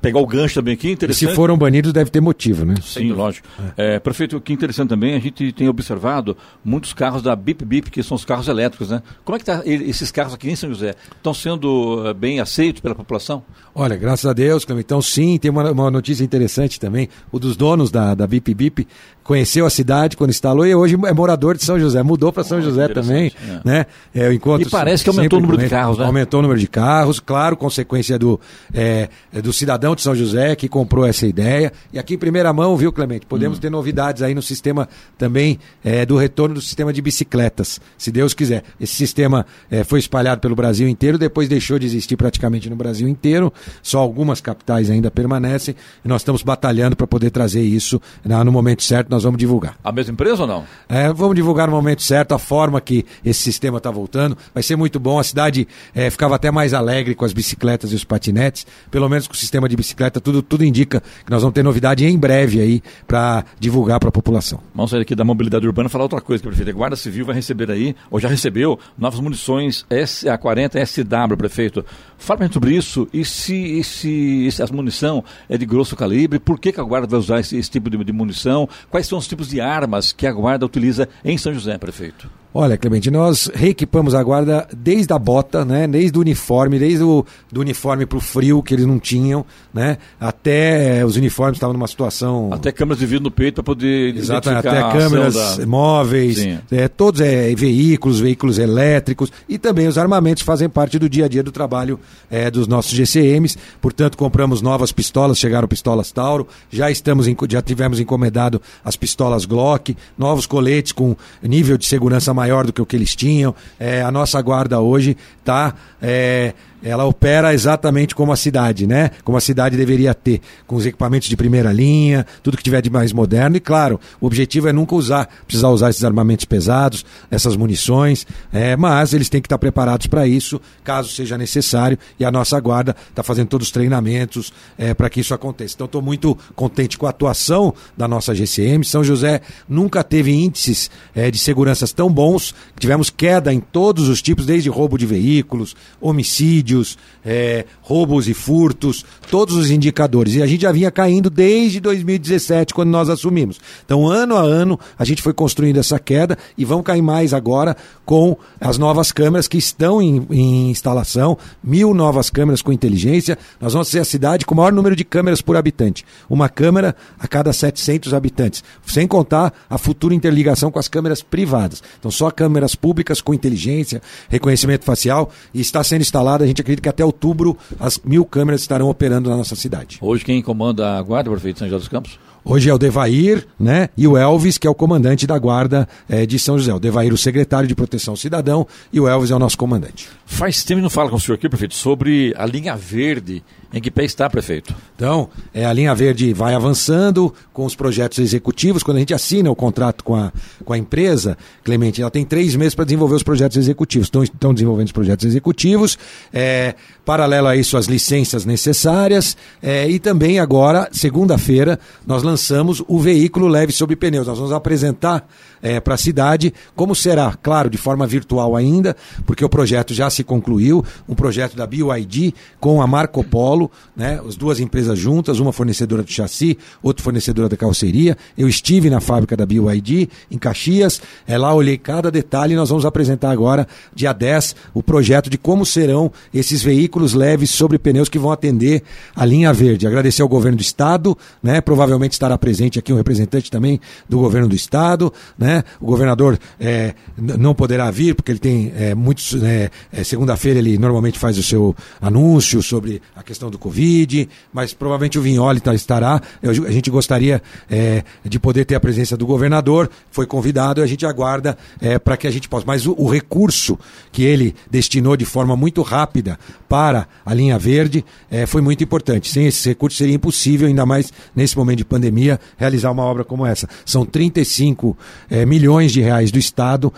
[0.01, 1.25] pegar o gancho também aqui, interessante.
[1.25, 2.75] E se foram banidos, deve ter motivo, né?
[2.81, 3.47] Sim, lógico.
[3.77, 3.95] É.
[3.95, 8.01] É, prefeito, que interessante também, a gente tem observado muitos carros da Bip Bip, que
[8.01, 9.01] são os carros elétricos, né?
[9.25, 10.95] Como é que tá esses carros aqui em São José?
[11.15, 13.43] Estão sendo eh, bem aceitos pela população?
[13.75, 17.09] Olha, graças a Deus, então sim, tem uma, uma notícia interessante também.
[17.31, 18.87] O dos donos da, da Bip Bip
[19.23, 22.59] conheceu a cidade quando instalou e hoje é morador de São José, mudou para São
[22.59, 23.61] oh, José também, é.
[23.63, 23.85] né?
[24.13, 26.05] É, eu encontro e parece que aumentou o número de carros, né?
[26.05, 26.92] Aumentou o número de carros,
[27.25, 28.39] claro, consequência do,
[28.73, 29.09] é,
[29.41, 31.71] do cidadão de São José que comprou essa ideia.
[31.91, 33.25] E aqui em primeira mão, viu, Clemente?
[33.25, 33.61] Podemos hum.
[33.61, 38.33] ter novidades aí no sistema também é, do retorno do sistema de bicicletas, se Deus
[38.33, 38.63] quiser.
[38.79, 43.07] Esse sistema é, foi espalhado pelo Brasil inteiro, depois deixou de existir praticamente no Brasil
[43.07, 43.51] inteiro,
[43.81, 48.51] só algumas capitais ainda permanecem, e nós estamos batalhando para poder trazer isso né, no
[48.51, 49.75] momento certo nós vamos divulgar.
[49.83, 50.65] A mesma empresa ou não?
[50.89, 54.37] É, vamos divulgar no momento certo a forma que esse sistema está voltando.
[54.53, 55.19] Vai ser muito bom.
[55.19, 56.82] A cidade é, ficava até mais alegre
[57.15, 58.65] com as bicicletas e os patinetes.
[58.89, 62.05] Pelo menos com o sistema de bicicleta, tudo, tudo indica que nós vamos ter novidade
[62.05, 64.59] em breve aí para divulgar para a população.
[64.73, 66.69] Vamos sair aqui da mobilidade urbana falar outra coisa, prefeito.
[66.69, 71.85] A Guarda Civil vai receber aí, ou já recebeu, novas munições SA40 SW, prefeito.
[72.17, 76.59] Fala sobre isso e se, e se, se a munição é de grosso calibre, por
[76.59, 78.67] que, que a Guarda vai usar esse, esse tipo de, de munição?
[78.89, 82.42] Quais são os tipos de armas que a Guarda utiliza em São José, prefeito?
[82.55, 85.87] Olha, Clemente, nós reequipamos a guarda desde a bota, né?
[85.87, 89.97] Desde o uniforme, desde o do uniforme para o frio que eles não tinham, né?
[90.19, 92.49] Até eh, os uniformes estavam numa situação.
[92.53, 95.65] Até câmeras de vidro no peito para poder Exato, até câmeras da...
[95.65, 101.25] móveis, é, todos é, veículos, veículos elétricos e também os armamentos fazem parte do dia
[101.25, 103.57] a dia do trabalho é, dos nossos GCMs.
[103.81, 109.97] Portanto, compramos novas pistolas, chegaram pistolas Tauro, já estamos já tivemos encomendado as pistolas Glock,
[110.15, 113.55] novos coletes com nível de segurança maior maior do que o que eles tinham.
[113.79, 116.53] É, a nossa guarda hoje está é,
[116.83, 119.11] ela opera exatamente como a cidade, né?
[119.23, 122.89] Como a cidade deveria ter, com os equipamentos de primeira linha, tudo que tiver de
[122.89, 123.55] mais moderno.
[123.55, 128.75] E claro, o objetivo é nunca usar, precisar usar esses armamentos pesados, essas munições, é,
[128.75, 131.97] mas eles têm que estar preparados para isso, caso seja necessário.
[132.19, 135.75] E a nossa guarda está fazendo todos os treinamentos é, para que isso aconteça.
[135.75, 138.83] Então, estou muito contente com a atuação da nossa GCM.
[138.83, 142.53] São José nunca teve índices é, de seguranças tão bons.
[142.77, 148.33] Tivemos queda em todos os tipos, desde roubo de veículos, homicídio homicídios, é, roubos e
[148.33, 150.35] furtos, todos os indicadores.
[150.35, 153.59] E a gente já vinha caindo desde 2017, quando nós assumimos.
[153.85, 157.77] Então, ano a ano, a gente foi construindo essa queda e vão cair mais agora
[158.05, 163.37] com as novas câmeras que estão em, em instalação, mil novas câmeras com inteligência.
[163.61, 166.05] Nós vamos ser a cidade com o maior número de câmeras por habitante.
[166.29, 168.63] Uma câmera a cada 700 habitantes.
[168.85, 171.81] Sem contar a futura interligação com as câmeras privadas.
[171.99, 176.81] Então, só câmeras públicas com inteligência, reconhecimento facial e está sendo instalada, a gente acredita
[176.81, 179.97] que até outubro as mil câmeras estarão operando na nossa cidade.
[180.01, 182.19] Hoje quem comanda a guarda, prefeito São José dos Campos?
[182.45, 183.87] Hoje é o Devair, né?
[183.95, 186.73] E o Elvis, que é o comandante da guarda é, de São José.
[186.73, 190.09] O Devair, o secretário de Proteção Cidadão, e o Elvis é o nosso comandante.
[190.33, 193.43] Faz tempo que não fala com o senhor aqui, prefeito, sobre a linha verde.
[193.71, 194.75] Em que pé está, prefeito?
[194.95, 198.83] Então, é, a linha verde vai avançando com os projetos executivos.
[198.83, 200.31] Quando a gente assina o contrato com a,
[200.65, 204.07] com a empresa, Clemente, ela tem três meses para desenvolver os projetos executivos.
[204.07, 205.97] Estão, estão desenvolvendo os projetos executivos.
[206.31, 209.37] É, paralelo a isso, as licenças necessárias.
[209.61, 214.27] É, e também agora, segunda-feira, nós lançamos o veículo leve sob pneus.
[214.27, 215.27] Nós vamos apresentar
[215.61, 220.09] é, para a cidade como será, claro, de forma virtual ainda, porque o projeto já
[220.09, 225.39] se concluiu, um projeto da BioID com a Marco Polo, né, as duas empresas juntas,
[225.39, 228.17] uma fornecedora de chassi, outra fornecedora da carroceria.
[228.37, 232.69] Eu estive na fábrica da BioID, em Caxias, é, lá olhei cada detalhe e nós
[232.69, 238.09] vamos apresentar agora, dia 10, o projeto de como serão esses veículos leves sobre pneus
[238.09, 238.83] que vão atender
[239.15, 239.87] a linha verde.
[239.87, 244.47] Agradecer ao governo do estado, né, provavelmente estará presente aqui um representante também do governo
[244.47, 245.63] do estado, né?
[245.79, 249.69] O governador é, não poderá vir porque ele tem é, muitos, né,
[250.03, 255.17] é, segunda-feira ele normalmente faz o seu anúncio sobre a questão do Covid, mas provavelmente
[255.17, 256.21] o Vinholi tá, estará.
[256.41, 260.83] Eu, a gente gostaria é, de poder ter a presença do governador, foi convidado e
[260.83, 262.65] a gente aguarda é, para que a gente possa.
[262.67, 263.79] Mas o, o recurso
[264.11, 266.37] que ele destinou de forma muito rápida
[266.67, 269.31] para a linha verde é, foi muito importante.
[269.31, 273.45] Sem esse recurso seria impossível, ainda mais nesse momento de pandemia realizar uma obra como
[273.45, 273.69] essa.
[273.85, 274.97] São 35
[275.29, 276.91] é, milhões de reais do Estado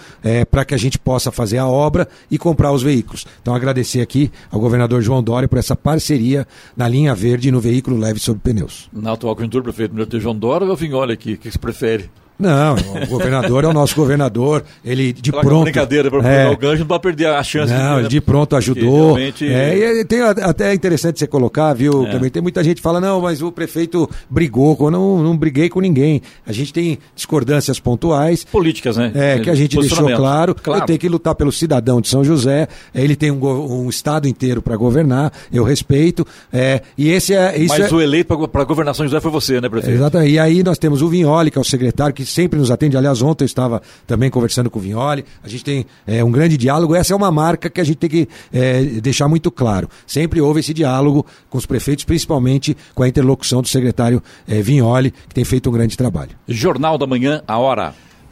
[0.50, 2.95] para que a gente possa fazer a obra e comprar os veículos.
[3.42, 7.60] Então, agradecer aqui ao governador João Dória por essa parceria na linha verde e no
[7.60, 8.90] veículo leve sob pneus.
[8.94, 11.34] Na atual conjuntura, prefeito, ter João Dória ou o Vinholi aqui?
[11.34, 12.10] O que você prefere?
[12.38, 14.64] Não, o governador é o nosso governador.
[14.84, 15.64] Ele de Aquela pronto.
[15.64, 17.74] brincadeira para é, o gancho não perder a chance.
[17.74, 19.14] Não, de, ele de pronto ajudou.
[19.14, 19.48] Realmente...
[19.48, 22.06] É, e tem até interessante você colocar, viu?
[22.06, 22.30] É.
[22.30, 24.76] Tem muita gente que fala não, mas o prefeito brigou.
[24.80, 26.22] Eu não, não briguei com ninguém.
[26.46, 28.44] A gente tem discordâncias pontuais.
[28.44, 29.12] Políticas, né?
[29.16, 30.56] É que a gente deixou claro.
[30.56, 30.82] claro.
[30.82, 32.68] Eu tenho que lutar pelo cidadão de São José.
[32.94, 35.32] Ele tem um, um estado inteiro para governar.
[35.52, 36.26] Eu respeito.
[36.52, 37.58] É, e esse é.
[37.58, 37.96] Isso mas é...
[37.96, 39.96] o eleito para a governação de José foi você, né, prefeito?
[39.96, 40.32] Exatamente.
[40.32, 43.22] E aí nós temos o Vinholi, que é o secretário que sempre nos atende Aliás,
[43.22, 45.26] ontem eu estava também conversando com o Vignoli.
[45.44, 46.96] A gente tem é, um grande diálogo.
[46.96, 49.90] Essa é uma marca que a gente tem que é, deixar muito claro.
[50.08, 55.12] Sempre houve esse diálogo com os prefeitos, principalmente com a interlocução do secretário é, Vignoli,
[55.12, 56.32] que tem feito um grande trabalho.
[56.48, 57.94] Jornal da Manhã, a hora.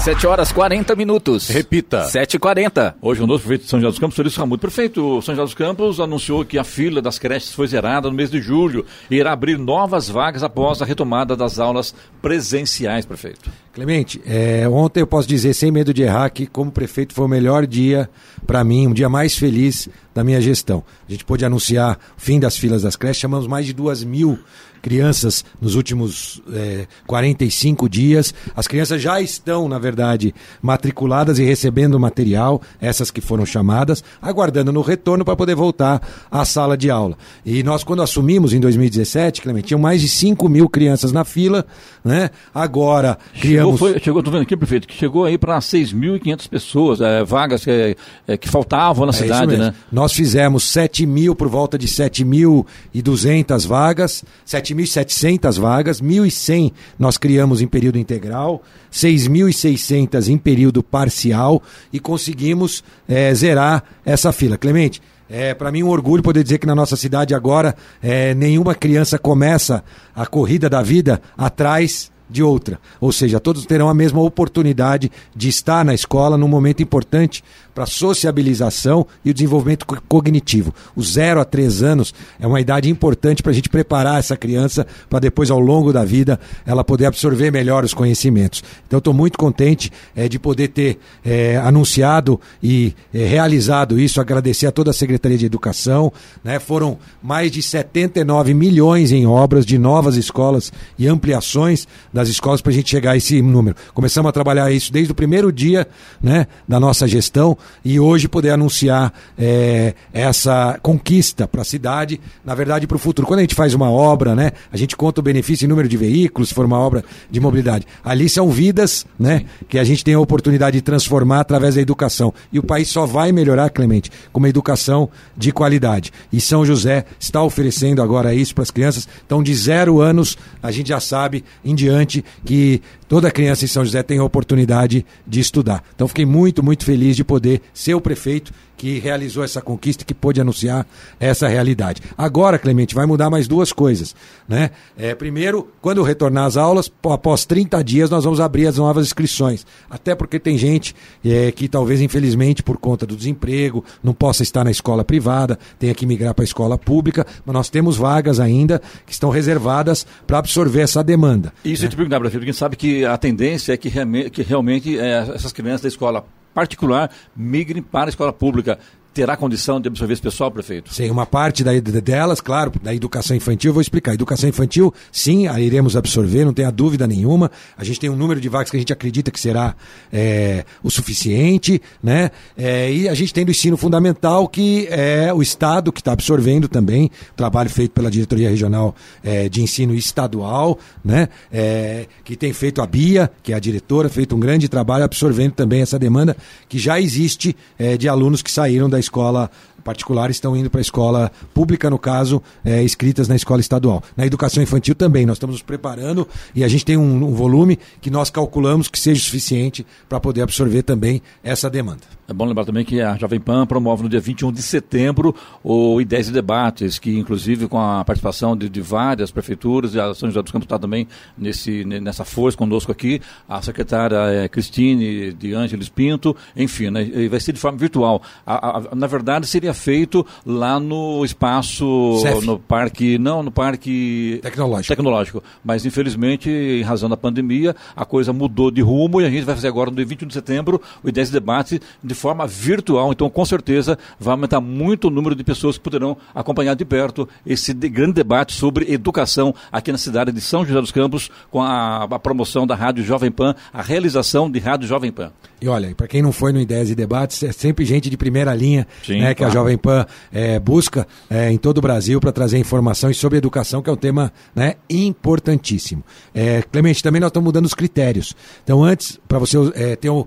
[0.00, 1.48] 7 horas 40 minutos.
[1.48, 2.06] Repita.
[2.06, 2.94] 7h40.
[3.02, 4.58] Hoje o novo prefeito de São José dos Campos, Felício Ramudo.
[4.58, 8.30] Prefeito, São José dos Campos anunciou que a fila das creches foi zerada no mês
[8.30, 13.50] de julho e irá abrir novas vagas após a retomada das aulas presenciais, prefeito.
[13.72, 17.28] Clemente, é, ontem eu posso dizer, sem medo de errar, que como prefeito foi o
[17.28, 18.10] melhor dia
[18.44, 20.82] para mim, um dia mais feliz da minha gestão.
[21.08, 24.38] A gente pôde anunciar o fim das filas das creches, chamamos mais de duas mil
[24.80, 28.34] crianças nos últimos é, 45 dias.
[28.56, 34.72] As crianças já estão, na verdade, matriculadas e recebendo material, essas que foram chamadas, aguardando
[34.72, 37.16] no retorno para poder voltar à sala de aula.
[37.44, 41.64] E nós, quando assumimos em 2017, Clemente, tinham mais de 5 mil crianças na fila,
[42.04, 42.30] né?
[42.54, 47.00] Agora, crianças chegou, foi, chegou, tô vendo aqui, prefeito, que chegou aí para 6.500 pessoas,
[47.00, 47.96] é, vagas que,
[48.26, 49.74] é, que faltavam na é cidade, né?
[49.90, 57.66] Nós fizemos 7 mil, por volta de 7.200 vagas, 7.700 vagas, 1.100 nós criamos em
[57.66, 64.58] período integral, 6.600 em período parcial e conseguimos é, zerar essa fila.
[64.58, 68.74] Clemente, é para mim um orgulho poder dizer que na nossa cidade agora é, nenhuma
[68.74, 72.78] criança começa a corrida da vida atrás de outra.
[73.00, 77.42] Ou seja, todos terão a mesma oportunidade de estar na escola num momento importante
[77.74, 80.74] para a sociabilização e o desenvolvimento cognitivo.
[80.94, 84.86] O zero a três anos é uma idade importante para a gente preparar essa criança
[85.08, 88.62] para depois, ao longo da vida, ela poder absorver melhor os conhecimentos.
[88.86, 94.66] Então, estou muito contente é, de poder ter é, anunciado e é, realizado isso, agradecer
[94.66, 96.12] a toda a Secretaria de Educação.
[96.44, 96.58] Né?
[96.58, 101.86] Foram mais de 79 milhões em obras de novas escolas e ampliações
[102.20, 103.76] das escolas para a gente chegar a esse número.
[103.94, 105.86] Começamos a trabalhar isso desde o primeiro dia
[106.22, 112.54] né, da nossa gestão e hoje poder anunciar é, essa conquista para a cidade, na
[112.54, 113.26] verdade para o futuro.
[113.26, 115.96] Quando a gente faz uma obra, né, a gente conta o benefício em número de
[115.96, 117.86] veículos, se for uma obra de mobilidade.
[118.04, 122.32] Ali são vidas né, que a gente tem a oportunidade de transformar através da educação.
[122.52, 126.12] E o país só vai melhorar, Clemente, com uma educação de qualidade.
[126.32, 129.08] E São José está oferecendo agora isso para as crianças.
[129.24, 132.09] Então, de zero anos, a gente já sabe em diante
[132.44, 135.82] que toda criança em São José tem a oportunidade de estudar.
[135.96, 140.14] Então, fiquei muito, muito feliz de poder ser o prefeito que realizou essa conquista, que
[140.14, 140.86] pôde anunciar
[141.18, 142.00] essa realidade.
[142.16, 144.16] Agora, Clemente, vai mudar mais duas coisas.
[144.48, 144.70] Né?
[144.96, 149.66] É, primeiro, quando retornar às aulas, após 30 dias, nós vamos abrir as novas inscrições.
[149.90, 154.64] Até porque tem gente é, que talvez, infelizmente, por conta do desemprego, não possa estar
[154.64, 158.80] na escola privada, tenha que migrar para a escola pública, mas nós temos vagas ainda
[159.04, 161.52] que estão reservadas para absorver essa demanda.
[161.62, 161.86] Isso né?
[161.86, 163.90] eu te perguntar, prefeito, porque a gente sabe que a tendência é que,
[164.30, 168.78] que realmente é, essas crianças da escola particular migrem para a escola pública
[169.12, 170.92] terá condição de absorver esse pessoal, prefeito?
[170.92, 174.14] Sim, uma parte da, delas, claro, da educação infantil, vou explicar.
[174.14, 177.50] Educação infantil, sim, a iremos absorver, não tenha dúvida nenhuma.
[177.76, 179.74] A gente tem um número de vagas que a gente acredita que será
[180.12, 182.30] é, o suficiente, né?
[182.56, 186.68] É, e a gente tem do ensino fundamental, que é o Estado que está absorvendo
[186.68, 188.94] também, trabalho feito pela Diretoria Regional
[189.24, 191.28] é, de Ensino Estadual, né?
[191.52, 195.52] É, que tem feito a BIA, que é a diretora, feito um grande trabalho absorvendo
[195.52, 196.36] também essa demanda
[196.68, 200.82] que já existe é, de alunos que saíram da escola particular estão indo para a
[200.82, 204.02] escola pública, no caso, é, escritas na escola estadual.
[204.16, 207.78] Na educação infantil também, nós estamos nos preparando e a gente tem um, um volume
[208.00, 212.02] que nós calculamos que seja suficiente para poder absorver também essa demanda.
[212.30, 216.00] É bom lembrar também que a Jovem Pan promove no dia 21 de setembro o
[216.00, 220.28] Ideias e Debates, que inclusive com a participação de, de várias prefeituras, e a São
[220.28, 225.54] José dos Campos está também nesse, nessa força conosco aqui, a secretária é, Cristine de
[225.54, 228.22] Ângeles Pinto, enfim, né, vai ser de forma virtual.
[228.46, 232.46] A, a, na verdade, seria feito lá no espaço, Cef.
[232.46, 234.94] no parque, não, no parque tecnológico.
[234.94, 235.42] tecnológico.
[235.64, 239.56] Mas infelizmente, em razão da pandemia, a coisa mudou de rumo e a gente vai
[239.56, 243.10] fazer agora no dia 21 de setembro o Ideias e Debates de forma virtual.
[243.12, 247.28] Então, com certeza, vai aumentar muito o número de pessoas que poderão acompanhar de perto
[247.44, 251.62] esse de grande debate sobre educação aqui na cidade de São José dos Campos, com
[251.62, 255.32] a, a promoção da Rádio Jovem Pan, a realização de Rádio Jovem Pan.
[255.60, 258.54] E olha, para quem não foi no Ideias e Debates, é sempre gente de primeira
[258.54, 259.52] linha Sim, né, que claro.
[259.52, 263.82] a Jovem Pan é, busca é, em todo o Brasil para trazer informações sobre educação,
[263.82, 266.02] que é um tema né, importantíssimo.
[266.34, 268.34] É, Clemente, também nós estamos mudando os critérios.
[268.64, 270.24] Então, antes, para você é, ter um,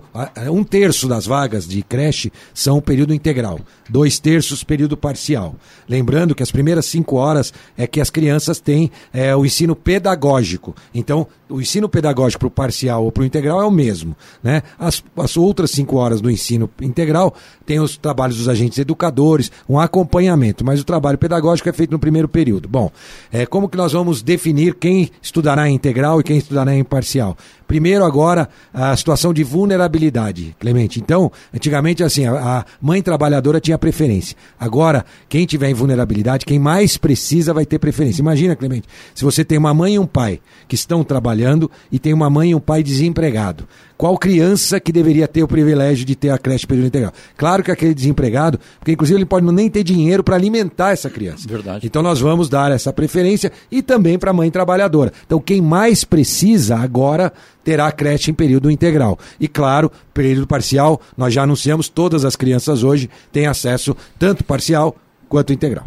[0.52, 5.54] um terço das vagas de creche são período integral, dois terços período parcial.
[5.88, 10.74] Lembrando que as primeiras cinco horas é que as crianças têm é, o ensino pedagógico.
[10.94, 14.16] Então, o ensino pedagógico para o parcial ou para o integral é o mesmo.
[14.42, 14.62] Né?
[14.78, 17.34] As, as outras cinco horas do ensino integral
[17.66, 21.98] tem os trabalhos dos agentes educadores, um acompanhamento, mas o trabalho pedagógico é feito no
[21.98, 22.68] primeiro período.
[22.68, 22.90] Bom,
[23.32, 27.36] é, como que nós vamos definir quem estudará em integral e quem estudará em parcial?
[27.66, 31.00] Primeiro, agora, a situação de vulnerabilidade, Clemente.
[31.00, 34.36] Então, antigamente, assim, a, mãe trabalhadora tinha preferência.
[34.58, 38.20] Agora, quem tiver em vulnerabilidade, quem mais precisa vai ter preferência.
[38.20, 42.12] Imagina, Clemente, se você tem uma mãe e um pai que estão trabalhando e tem
[42.12, 43.66] uma mãe e um pai desempregado.
[43.96, 47.12] Qual criança que deveria ter o privilégio de ter a creche período integral?
[47.36, 51.48] Claro que aquele desempregado, porque inclusive ele pode nem ter dinheiro para alimentar essa criança.
[51.48, 51.86] Verdade.
[51.86, 55.12] Então nós vamos dar essa preferência e também para a mãe trabalhadora.
[55.24, 57.32] Então quem mais precisa agora
[57.62, 59.18] terá creche em período integral.
[59.38, 64.96] E claro, período parcial, nós já anunciamos, todas as crianças hoje têm acesso tanto parcial
[65.28, 65.86] quanto integral.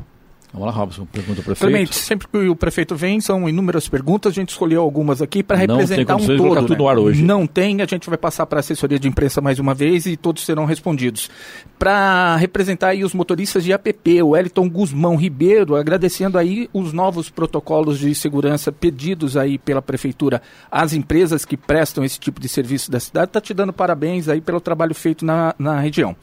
[0.54, 1.60] Vamos lá, Robson, pergunta ao prefeito.
[1.60, 5.58] Clemente, sempre que o prefeito vem, são inúmeras perguntas, a gente escolheu algumas aqui para
[5.58, 6.38] representar um todo.
[6.38, 6.78] Colocar tudo né?
[6.78, 7.22] no ar hoje.
[7.22, 10.16] Não tem, a gente vai passar para a assessoria de imprensa mais uma vez e
[10.16, 11.30] todos serão respondidos.
[11.78, 17.30] Para representar aí os motoristas de APP, o Wellington Guzmão Ribeiro, agradecendo aí os novos
[17.30, 20.41] protocolos de segurança pedidos aí pela prefeitura
[20.72, 24.39] às empresas que prestam esse tipo de serviço da cidade, está te dando parabéns aí
[24.39, 26.16] pelo trabalho feito na, na região.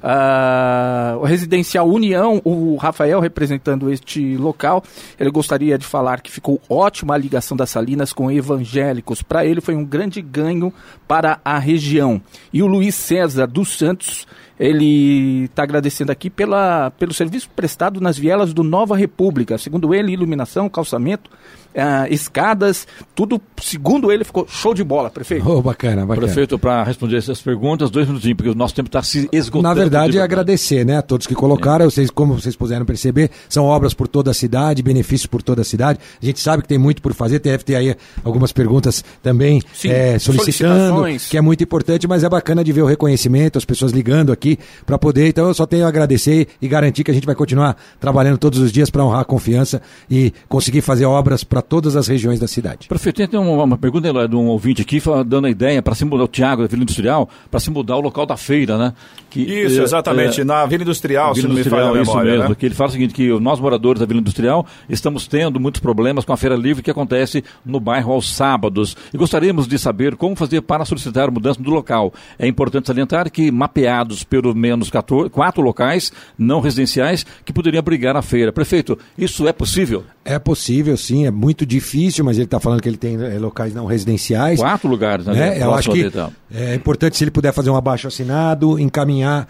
[0.00, 4.82] Ah, o Residencial União, o Rafael representando este local,
[5.18, 9.22] ele gostaria de falar que ficou ótima a ligação das Salinas com evangélicos.
[9.22, 10.72] Para ele foi um grande ganho
[11.06, 12.20] para a região.
[12.52, 14.26] E o Luiz César dos Santos,
[14.58, 19.58] ele está agradecendo aqui pela, pelo serviço prestado nas vielas do Nova República.
[19.58, 21.30] Segundo ele, iluminação, calçamento,
[21.76, 25.48] ah, escadas, tudo, segundo ele, ficou show de bola, prefeito.
[25.48, 26.26] Oh, bacana, bacana.
[26.26, 29.68] Prefeito, para responder essas perguntas, dois minutinhos, porque o nosso tempo está se esgotando.
[29.68, 31.88] Na verdade, de é agradecer, né, a todos que colocaram.
[31.88, 35.64] Vocês, como vocês puderam perceber, são obras por toda a cidade, benefícios por toda a
[35.64, 35.98] cidade.
[36.20, 39.90] A gente sabe que tem muito por fazer, deve ter aí algumas perguntas também Sim,
[39.90, 43.92] é, solicitando, que é muito importante, mas é bacana de ver o reconhecimento, as pessoas
[43.92, 45.28] ligando aqui para poder.
[45.28, 48.58] Então, eu só tenho a agradecer e garantir que a gente vai continuar trabalhando todos
[48.58, 52.46] os dias para honrar a confiança e conseguir fazer obras para todas as regiões da
[52.48, 52.88] cidade.
[52.88, 55.94] Prefeito, tem uma, uma pergunta Eloy, de um ouvinte aqui fala- dando a ideia para
[55.94, 58.92] se mudar, o Tiago da Vila Industrial, para se mudar o local da feira, né?
[59.30, 60.40] Que, Isso, é, exatamente.
[60.40, 62.54] é, Na Vila Industrial, se Vila não me falha a Industrial, isso memória, mesmo, né?
[62.54, 66.24] que ele fala o seguinte, que nós moradores da Vila Industrial estamos tendo muitos problemas
[66.24, 70.36] com a feira livre que acontece no bairro aos sábados e gostaríamos de saber como
[70.36, 72.12] fazer para solicitar mudança do local.
[72.38, 78.16] É importante salientar que mapeados pelo menos 14, quatro locais não residenciais que poderiam abrigar
[78.16, 78.52] a feira.
[78.52, 80.04] Prefeito, isso é possível?
[80.24, 83.74] É possível, sim, é muito difícil, mas ele está falando que ele tem é, locais
[83.74, 84.58] não residenciais.
[84.58, 85.34] Quatro lugares, né?
[85.34, 85.62] né?
[85.62, 86.30] Eu acho que tá.
[86.52, 89.48] é importante se ele puder fazer um abaixo assinado, encaminhar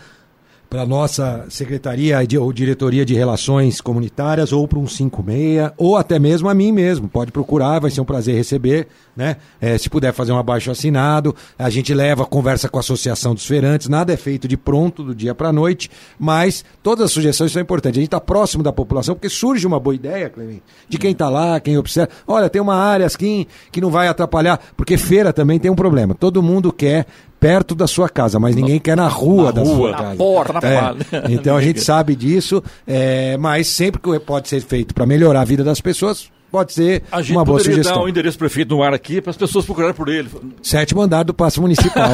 [0.72, 6.18] para a nossa secretaria ou diretoria de relações comunitárias ou para um 56 ou até
[6.18, 7.10] mesmo a mim mesmo.
[7.10, 9.36] Pode procurar, vai ser um prazer receber, né?
[9.60, 13.44] É, se puder fazer um abaixo assinado, a gente leva, conversa com a associação dos
[13.44, 13.86] feirantes.
[13.86, 17.60] Nada é feito de pronto do dia para a noite, mas todas as sugestões são
[17.60, 17.98] importantes.
[17.98, 21.28] A gente está próximo da população porque surge uma boa ideia, Clemente, de quem está
[21.28, 22.08] lá, quem observa.
[22.26, 26.14] Olha, tem uma área assim que não vai atrapalhar, porque feira também tem um problema.
[26.14, 27.04] Todo mundo quer
[27.42, 30.16] perto da sua casa, mas ninguém quer na rua Na da rua, sua casa.
[30.16, 31.32] porta, na É.
[31.32, 35.44] Então a gente sabe disso, é, mas sempre que pode ser feito para melhorar a
[35.44, 37.94] vida das pessoas, pode ser A gente uma boa sugestão.
[37.94, 40.28] dar o endereço do prefeito no ar aqui para as pessoas procurarem por ele.
[40.62, 42.10] Sétimo andar do Paço Municipal.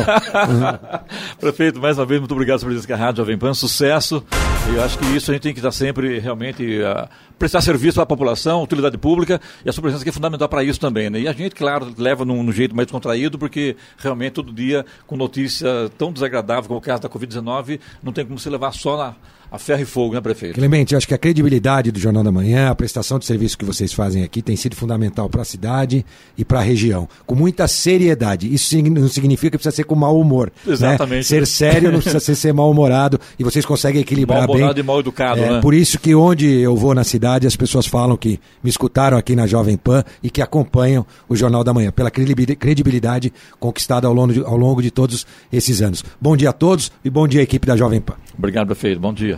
[1.40, 4.24] Prefeito, mais uma vez, muito obrigado por presença Rádio Jovem Pan, sucesso.
[4.70, 8.00] E eu acho que isso a gente tem que estar sempre realmente a prestar serviço
[8.00, 11.10] a população, utilidade pública, e a sua presença aqui é fundamental para isso também.
[11.10, 11.20] Né?
[11.20, 15.16] E a gente, claro, leva num, num jeito mais contraído, porque realmente todo dia, com
[15.16, 15.68] notícia
[15.98, 19.14] tão desagradável como o caso da Covid-19, não tem como se levar só na,
[19.50, 20.54] a ferro e fogo, né, prefeito?
[20.54, 23.64] Clemente, eu acho que a credibilidade do Jornal da Manhã, a prestação de serviço que
[23.64, 26.04] vocês fazem aqui tem sido fundamental para a cidade
[26.36, 28.52] e para a região, com muita seriedade.
[28.52, 30.52] Isso não significa que precisa ser com mau humor.
[30.66, 30.72] né?
[30.72, 31.26] Exatamente.
[31.26, 34.48] Ser sério não precisa ser, ser mal-humorado e vocês conseguem equilibrar bem.
[34.48, 35.60] Mal-humorado e mal-educado, É, né?
[35.60, 39.34] Por isso que onde eu vou na cidade, as pessoas falam que me escutaram aqui
[39.34, 44.12] na Jovem Pan e que acompanham o Jornal da Manhã, pela credibil- credibilidade conquistada ao
[44.14, 46.04] longo de, ao longo de todos esses anos.
[46.20, 48.14] Bom dia a todos e bom dia, equipe da Jovem Pan.
[48.36, 49.00] Obrigado, prefeito.
[49.00, 49.37] Bom dia.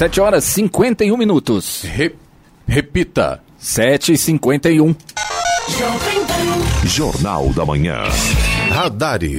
[0.00, 1.82] 7 horas 51 minutos.
[1.82, 2.14] Re-
[2.66, 3.42] repita.
[3.58, 4.96] 7 e 51
[6.86, 8.04] Jornal da Manhã.
[8.70, 9.38] Radares.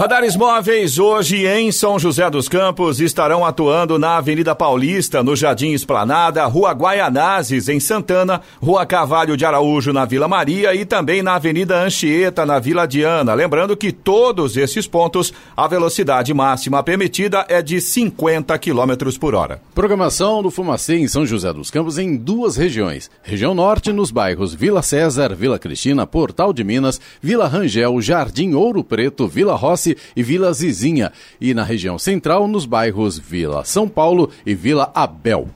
[0.00, 5.72] Radares móveis hoje em São José dos Campos estarão atuando na Avenida Paulista, no Jardim
[5.72, 11.34] Esplanada, Rua Guaianazes, em Santana, Rua Cavalho de Araújo, na Vila Maria e também na
[11.34, 13.34] Avenida Anchieta, na Vila Diana.
[13.34, 19.60] Lembrando que todos esses pontos, a velocidade máxima permitida é de 50 km por hora.
[19.74, 23.10] Programação do Fumacê em São José dos Campos em duas regiões.
[23.22, 28.82] Região Norte, nos bairros Vila César, Vila Cristina, Portal de Minas, Vila Rangel, Jardim Ouro
[28.82, 31.12] Preto, Vila Rossi e Vila Zizinha.
[31.40, 35.48] E na região Central, nos bairros Vila São Paulo e Vila Abel.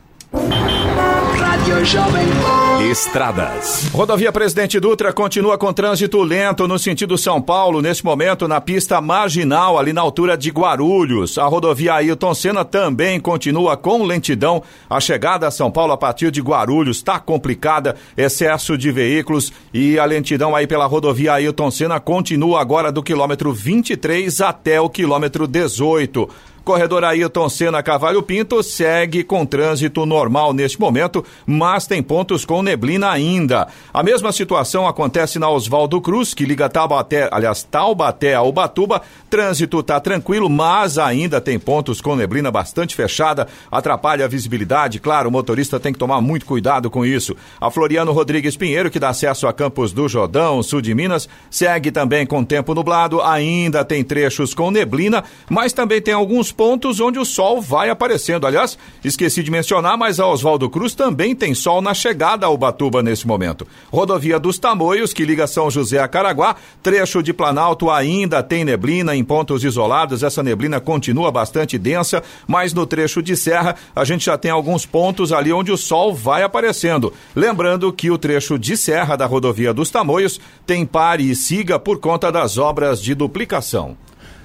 [2.90, 3.88] Estradas.
[3.90, 9.00] Rodovia Presidente Dutra continua com trânsito lento no sentido São Paulo, nesse momento na pista
[9.00, 11.38] marginal, ali na altura de Guarulhos.
[11.38, 14.62] A rodovia Ailton Senna também continua com lentidão.
[14.90, 19.98] A chegada a São Paulo a partir de Guarulhos está complicada, excesso de veículos e
[19.98, 25.46] a lentidão aí pela rodovia Ailton Senna continua agora do quilômetro 23 até o quilômetro
[25.46, 26.28] 18.
[26.64, 32.62] Corredor Ailton Senna Cavalho Pinto segue com trânsito normal neste momento, mas tem pontos com
[32.62, 33.68] neblina ainda.
[33.92, 39.02] A mesma situação acontece na Oswaldo Cruz, que liga Taubaté, aliás, Taubaté a Ubatuba.
[39.28, 45.00] Trânsito está tranquilo, mas ainda tem pontos com neblina bastante fechada, atrapalha a visibilidade.
[45.00, 47.36] Claro, o motorista tem que tomar muito cuidado com isso.
[47.60, 51.90] A Floriano Rodrigues Pinheiro, que dá acesso a Campos do Jordão, sul de Minas, segue
[51.90, 57.18] também com tempo nublado, ainda tem trechos com neblina, mas também tem alguns pontos onde
[57.18, 58.46] o sol vai aparecendo.
[58.46, 63.02] Aliás, esqueci de mencionar, mas a Oswaldo Cruz também tem sol na chegada a Ubatuba
[63.02, 63.66] nesse momento.
[63.92, 69.14] Rodovia dos Tamoios, que liga São José a Caraguá, trecho de Planalto ainda tem neblina
[69.14, 70.22] em pontos isolados.
[70.22, 74.86] Essa neblina continua bastante densa, mas no trecho de serra a gente já tem alguns
[74.86, 77.12] pontos ali onde o sol vai aparecendo.
[77.34, 81.98] Lembrando que o trecho de serra da rodovia dos Tamoios tem pare e siga por
[81.98, 83.96] conta das obras de duplicação.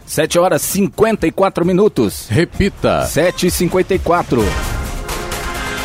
[0.09, 2.25] 7 horas 54 minutos.
[2.31, 3.05] Repita.
[3.05, 4.78] 7h54.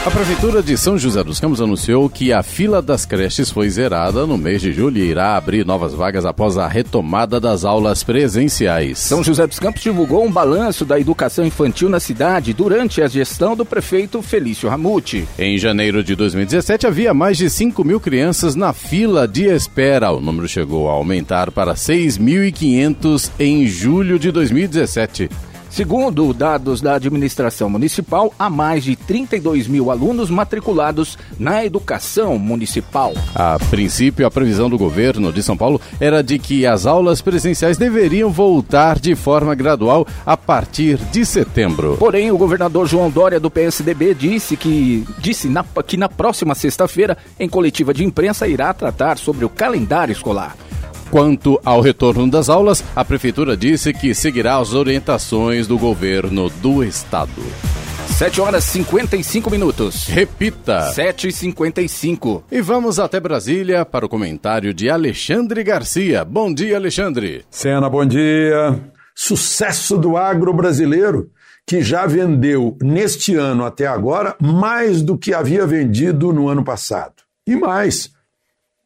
[0.07, 4.26] A Prefeitura de São José dos Campos anunciou que a fila das creches foi zerada
[4.26, 8.98] no mês de julho e irá abrir novas vagas após a retomada das aulas presenciais.
[8.98, 13.57] São José dos Campos divulgou um balanço da educação infantil na cidade durante a gestão
[13.57, 15.26] do prefeito Felício Ramute.
[15.38, 20.12] Em janeiro de 2017, havia mais de 5 mil crianças na fila de espera.
[20.12, 25.30] O número chegou a aumentar para 6.500 em julho de 2017.
[25.75, 33.12] Segundo dados da administração municipal, há mais de 32 mil alunos matriculados na educação municipal.
[33.35, 37.77] A princípio, a previsão do governo de São Paulo era de que as aulas presenciais
[37.77, 41.97] deveriam voltar de forma gradual a partir de setembro.
[41.99, 47.18] Porém, o governador João Dória do PSDB disse que disse na, que na próxima sexta-feira,
[47.37, 50.55] em coletiva de imprensa, irá tratar sobre o calendário escolar.
[51.15, 56.83] Quanto ao retorno das aulas, a Prefeitura disse que seguirá as orientações do governo do
[56.83, 57.41] Estado.
[58.09, 60.09] 7 horas 55 minutos.
[60.09, 60.91] Repita.
[60.91, 66.25] 7 e 55 E vamos até Brasília para o comentário de Alexandre Garcia.
[66.25, 67.45] Bom dia, Alexandre.
[67.49, 68.77] Sena, bom dia.
[69.15, 71.31] Sucesso do agro brasileiro,
[71.65, 77.23] que já vendeu neste ano até agora mais do que havia vendido no ano passado.
[77.47, 78.11] E mais,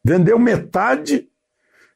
[0.05, 1.27] vendeu metade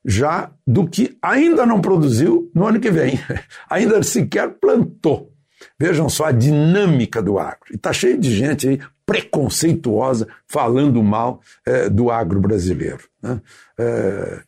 [0.06, 3.20] já do que ainda não produziu no ano que vem.
[3.70, 5.32] Ainda sequer plantou.
[5.80, 7.72] Vejam só a dinâmica do agro.
[7.72, 13.04] E está cheio de gente aí preconceituosa falando mal é, do agro brasileiro.
[13.22, 13.42] Né?
[13.78, 14.42] É,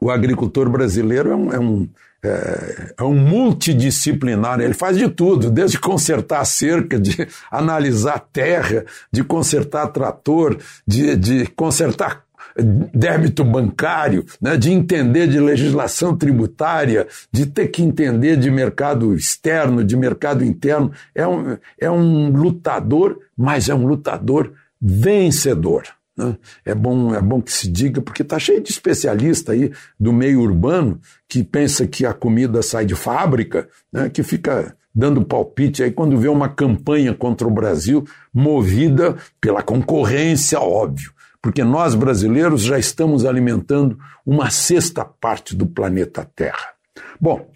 [0.00, 1.88] o agricultor brasileiro é um, é um
[2.20, 9.22] é, é, um multidisciplinar, ele faz de tudo, desde consertar cerca, de analisar terra, de
[9.22, 12.24] consertar trator, de, de consertar
[12.58, 19.84] débito bancário, né, de entender de legislação tributária, de ter que entender de mercado externo,
[19.84, 20.90] de mercado interno.
[21.14, 25.84] É um, é um lutador, mas é um lutador vencedor.
[26.16, 26.36] Né?
[26.64, 30.40] É, bom, é bom que se diga, porque está cheio de especialista aí do meio
[30.40, 35.92] urbano que pensa que a comida sai de fábrica, né, que fica dando palpite aí
[35.92, 38.04] quando vê uma campanha contra o Brasil
[38.34, 41.12] movida pela concorrência, óbvio
[41.42, 46.74] porque nós brasileiros já estamos alimentando uma sexta parte do planeta Terra.
[47.20, 47.48] Bom,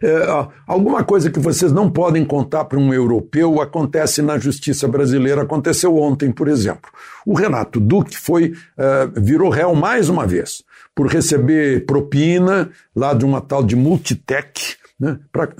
[0.00, 5.42] é, alguma coisa que vocês não podem contar para um europeu acontece na justiça brasileira.
[5.42, 6.90] Aconteceu ontem, por exemplo.
[7.26, 10.62] O Renato Duque foi é, virou réu mais uma vez
[10.94, 15.50] por receber propina lá de uma tal de Multitech né, pra,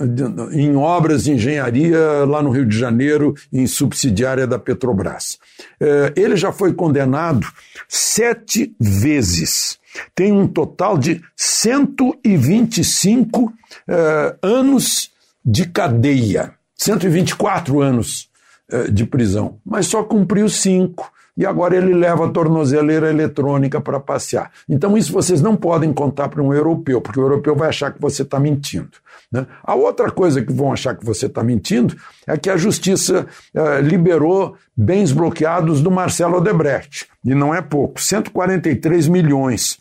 [0.51, 5.37] em obras de engenharia lá no Rio de Janeiro, em subsidiária da Petrobras.
[5.79, 7.45] É, ele já foi condenado
[7.87, 9.77] sete vezes.
[10.15, 13.53] Tem um total de 125
[13.87, 15.11] é, anos
[15.45, 18.29] de cadeia, 124 anos
[18.71, 23.99] é, de prisão, mas só cumpriu cinco e agora ele leva a tornozeleira eletrônica para
[23.99, 24.51] passear.
[24.69, 27.99] Então, isso vocês não podem contar para um europeu, porque o europeu vai achar que
[27.99, 28.91] você está mentindo.
[29.33, 29.47] Né?
[29.63, 33.81] A outra coisa que vão achar que você está mentindo é que a justiça eh,
[33.81, 39.79] liberou bens bloqueados do Marcelo Odebrecht, e não é pouco 143 milhões.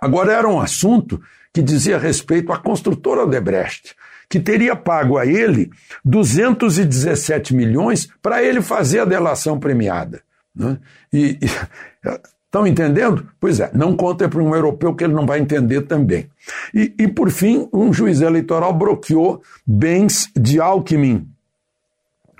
[0.00, 1.20] Agora, era um assunto
[1.52, 3.96] que dizia respeito à construtora Odebrecht
[4.28, 5.70] que teria pago a ele
[6.04, 10.20] 217 milhões para ele fazer a delação premiada.
[10.54, 10.78] Né?
[11.12, 11.48] E, e
[12.56, 13.26] estão entendendo?
[13.38, 16.28] Pois é, não conta para um europeu que ele não vai entender também.
[16.72, 21.28] E, e por fim, um juiz eleitoral bloqueou bens de Alckmin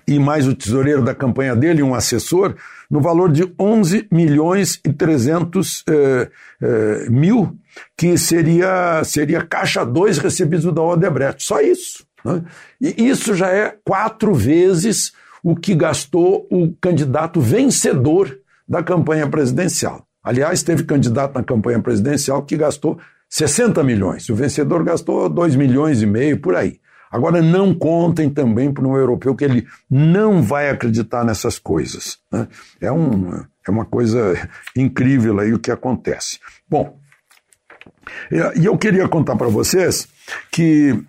[0.09, 2.55] e mais o tesoureiro da campanha dele, um assessor,
[2.89, 6.31] no valor de 11 milhões e 300 eh,
[6.62, 7.59] eh, mil,
[7.97, 11.43] que seria, seria caixa 2 recebido da Odebrecht.
[11.43, 12.07] Só isso.
[12.25, 12.45] Né?
[12.81, 15.12] E isso já é quatro vezes
[15.43, 18.39] o que gastou o candidato vencedor
[18.69, 20.06] da campanha presidencial.
[20.27, 22.99] Aliás, teve candidato na campanha presidencial que gastou
[23.31, 24.29] 60 milhões.
[24.29, 26.81] O vencedor gastou 2 milhões e meio por aí.
[27.09, 32.18] Agora, não contem também para um europeu que ele não vai acreditar nessas coisas.
[32.33, 32.49] Né?
[32.81, 34.35] É, um, é uma coisa
[34.77, 36.41] incrível aí o que acontece.
[36.68, 36.99] Bom,
[38.59, 40.09] e eu queria contar para vocês
[40.51, 41.01] que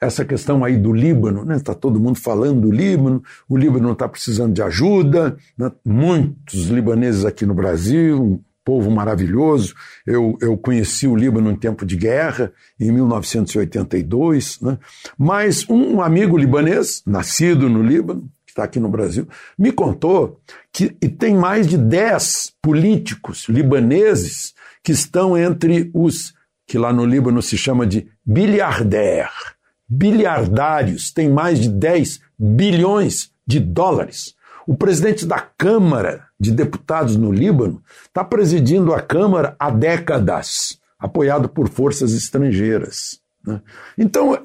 [0.00, 1.56] essa questão aí do Líbano, né?
[1.56, 5.72] Está todo mundo falando do Líbano, o Líbano está precisando de ajuda, né?
[5.84, 9.74] muitos libaneses aqui no Brasil, um povo maravilhoso.
[10.06, 14.78] Eu, eu conheci o Líbano em tempo de guerra, em 1982, né?
[15.18, 19.26] mas um amigo libanês, nascido no Líbano, que está aqui no Brasil,
[19.58, 20.40] me contou
[20.72, 26.34] que e tem mais de 10 políticos libaneses que estão entre os
[26.66, 29.57] que lá no Líbano se chama de bilhardaires
[29.88, 34.34] bilhardários, tem mais de 10 bilhões de dólares.
[34.66, 41.48] O presidente da Câmara de Deputados no Líbano está presidindo a Câmara há décadas, apoiado
[41.48, 43.20] por forças estrangeiras.
[43.46, 43.62] Né?
[43.96, 44.38] Então,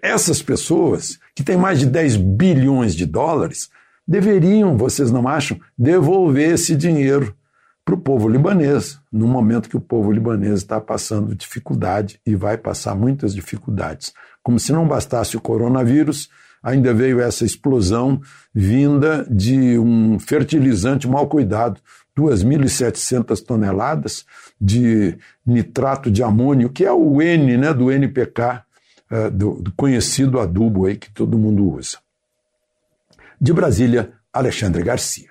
[0.00, 3.68] essas pessoas, que têm mais de 10 bilhões de dólares,
[4.08, 7.36] deveriam, vocês não acham, devolver esse dinheiro
[7.86, 12.58] para o povo libanês, no momento que o povo libanês está passando dificuldade e vai
[12.58, 14.12] passar muitas dificuldades.
[14.42, 16.28] Como se não bastasse o coronavírus,
[16.60, 18.20] ainda veio essa explosão
[18.52, 21.80] vinda de um fertilizante mal cuidado,
[22.18, 24.26] 2.700 toneladas
[24.60, 25.16] de
[25.46, 28.64] nitrato de amônio, que é o N né, do NPK,
[29.08, 31.98] eh, do, do conhecido adubo aí que todo mundo usa.
[33.40, 35.30] De Brasília, Alexandre Garcia.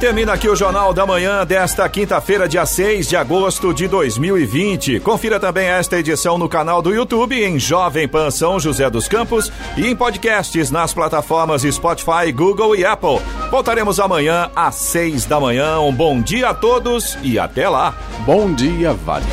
[0.00, 5.00] Termina aqui o Jornal da Manhã desta quinta-feira, dia 6 de agosto de 2020.
[5.00, 9.50] Confira também esta edição no canal do YouTube em Jovem Pan São José dos Campos
[9.76, 13.20] e em podcasts nas plataformas Spotify, Google e Apple.
[13.50, 15.80] Voltaremos amanhã às 6 da manhã.
[15.80, 17.92] Um bom dia a todos e até lá.
[18.24, 19.26] Bom dia, Vale.